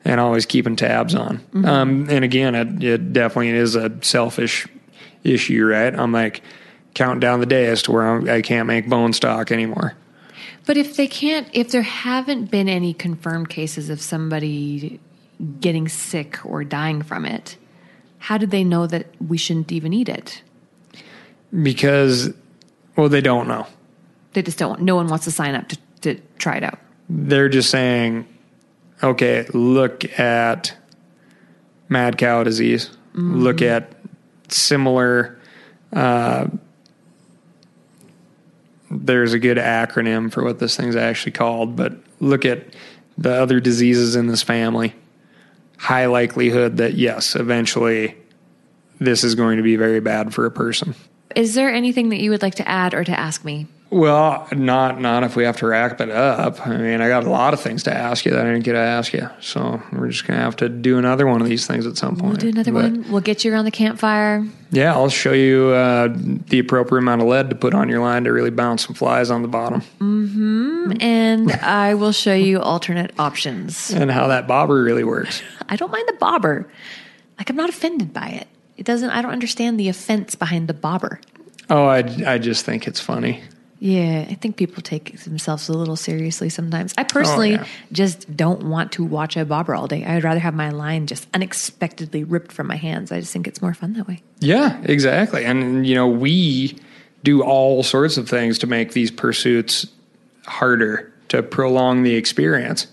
[0.05, 1.37] and always keeping tabs on.
[1.37, 1.65] Mm-hmm.
[1.65, 4.67] Um, and again, it, it definitely is a selfish
[5.23, 5.97] issue, right?
[5.97, 6.41] I'm like
[6.93, 9.93] counting down the days to where I'm, I can't make bone stock anymore.
[10.65, 14.99] But if they can't, if there haven't been any confirmed cases of somebody
[15.61, 17.55] getting sick or dying from it,
[18.17, 20.41] how did they know that we shouldn't even eat it?
[21.61, 22.33] because
[22.95, 23.65] well they don't know.
[24.33, 24.81] They just don't.
[24.81, 26.79] No one wants to sign up to, to try it out.
[27.09, 28.25] they're just saying
[29.01, 30.75] okay look at
[31.89, 32.89] mad cow disease.
[33.15, 33.93] Look at
[34.49, 35.37] similar
[35.91, 36.47] uh,
[38.89, 42.73] there's a good acronym for what this thing's actually called but look at
[43.17, 44.95] the other diseases in this family.
[45.77, 48.15] High likelihood that yes eventually
[48.99, 50.95] this is going to be very bad for a person
[51.35, 53.67] Is there anything that you would like to add or to ask me?
[53.89, 56.65] Well, not not if we have to wrap it up.
[56.65, 58.71] I mean, I got a lot of things to ask you that I didn't get
[58.73, 61.85] to ask you, so we're just gonna have to do another one of these things
[61.85, 62.29] at some point.
[62.31, 63.11] We'll do another But, one.
[63.11, 64.47] We'll get you around the campfire.
[64.71, 68.23] Yeah, I'll show you uh, the appropriate amount of lead to put on your line
[68.23, 70.93] to really bounce some flies on the bottom, Mm-hmm.
[70.99, 73.91] and I will show you alternate options.
[73.91, 75.43] and how that bobber really works.
[75.69, 76.67] I don't mind the bobber.
[77.37, 78.47] Like I'm not offended by it.
[78.77, 79.09] It doesn't.
[79.09, 81.19] I don't understand the offense behind the bobber.
[81.69, 83.43] Oh, I I just think it's funny.
[83.79, 86.93] Yeah, I think people take themselves a little seriously sometimes.
[86.97, 87.67] I personally oh, yeah.
[87.91, 90.05] just don't want to watch a bobber all day.
[90.05, 93.11] I'd rather have my line just unexpectedly ripped from my hands.
[93.11, 94.23] I just think it's more fun that way.
[94.39, 95.43] Yeah, exactly.
[95.43, 96.77] And you know, we
[97.25, 99.85] do all sorts of things to make these pursuits
[100.45, 102.87] harder to prolong the experience,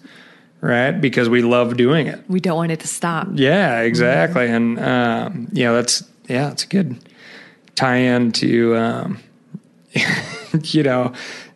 [0.61, 0.93] right?
[0.93, 2.23] Because we love doing it.
[2.29, 3.29] We don't want it to stop.
[3.35, 4.49] Yeah, exactly.
[4.49, 6.97] And um, you know, that's yeah, that's a good
[7.75, 9.19] tie-in to um,
[10.65, 11.13] you know,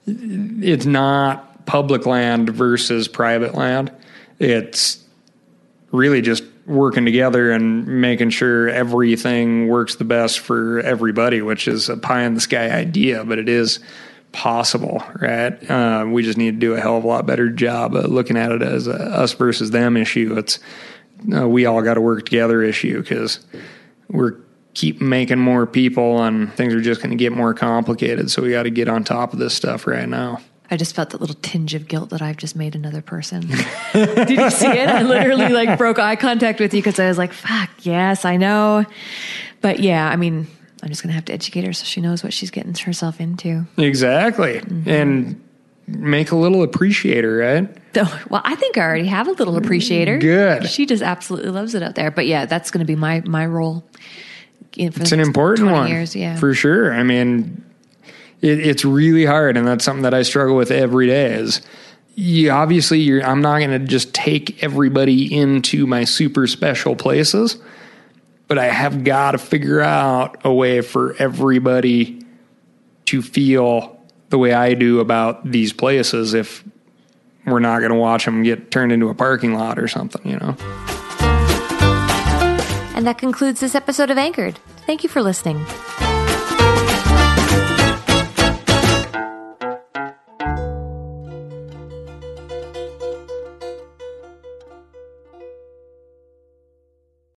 [0.07, 3.93] it's not public land versus private land.
[4.39, 5.03] It's
[5.91, 11.89] really just working together and making sure everything works the best for everybody, which is
[11.89, 13.81] a pie in the sky idea, but it is
[14.35, 15.71] possible, right?
[15.71, 18.37] Uh, we just need to do a hell of a lot better job of looking
[18.37, 20.35] at it as a us versus them issue.
[20.37, 20.59] It's
[21.35, 23.41] uh, we all got to work together issue because
[24.09, 24.35] we're
[24.75, 28.29] keep making more people and things are just going to get more complicated.
[28.31, 30.41] So we got to get on top of this stuff right now.
[30.69, 33.43] I just felt that little tinge of guilt that I've just made another person.
[33.93, 34.89] Did you see it?
[34.89, 38.37] I literally like broke eye contact with you because I was like, fuck, yes, I
[38.37, 38.85] know.
[39.61, 40.49] But yeah, I mean,
[40.85, 43.19] I'm just going to have to educate her so she knows what she's getting herself
[43.19, 43.65] into.
[43.79, 44.61] Exactly.
[44.61, 44.89] Mm-hmm.
[44.91, 45.49] And
[45.87, 47.79] make a little appreciator, right?
[48.29, 50.19] Well, I think I already have a little appreciator.
[50.19, 50.69] Good.
[50.69, 52.11] She just absolutely loves it out there.
[52.11, 53.85] But yeah, that's going to be my, my role.
[54.77, 55.89] It's an important one.
[55.89, 56.35] Years, yeah.
[56.35, 56.93] For sure.
[56.93, 57.65] I mean,
[58.43, 61.35] it, it's really hard, and that's something that I struggle with every day.
[61.35, 61.63] Is
[62.17, 67.59] you, obviously you're, I'm not going to just take everybody into my super special places,
[68.49, 72.23] but I have got to figure out a way for everybody
[73.07, 76.65] to feel the way I do about these places if
[77.47, 80.39] we're not going to watch them get turned into a parking lot or something, you
[80.39, 80.57] know.
[82.95, 84.59] And that concludes this episode of Anchored.
[84.87, 85.65] Thank you for listening.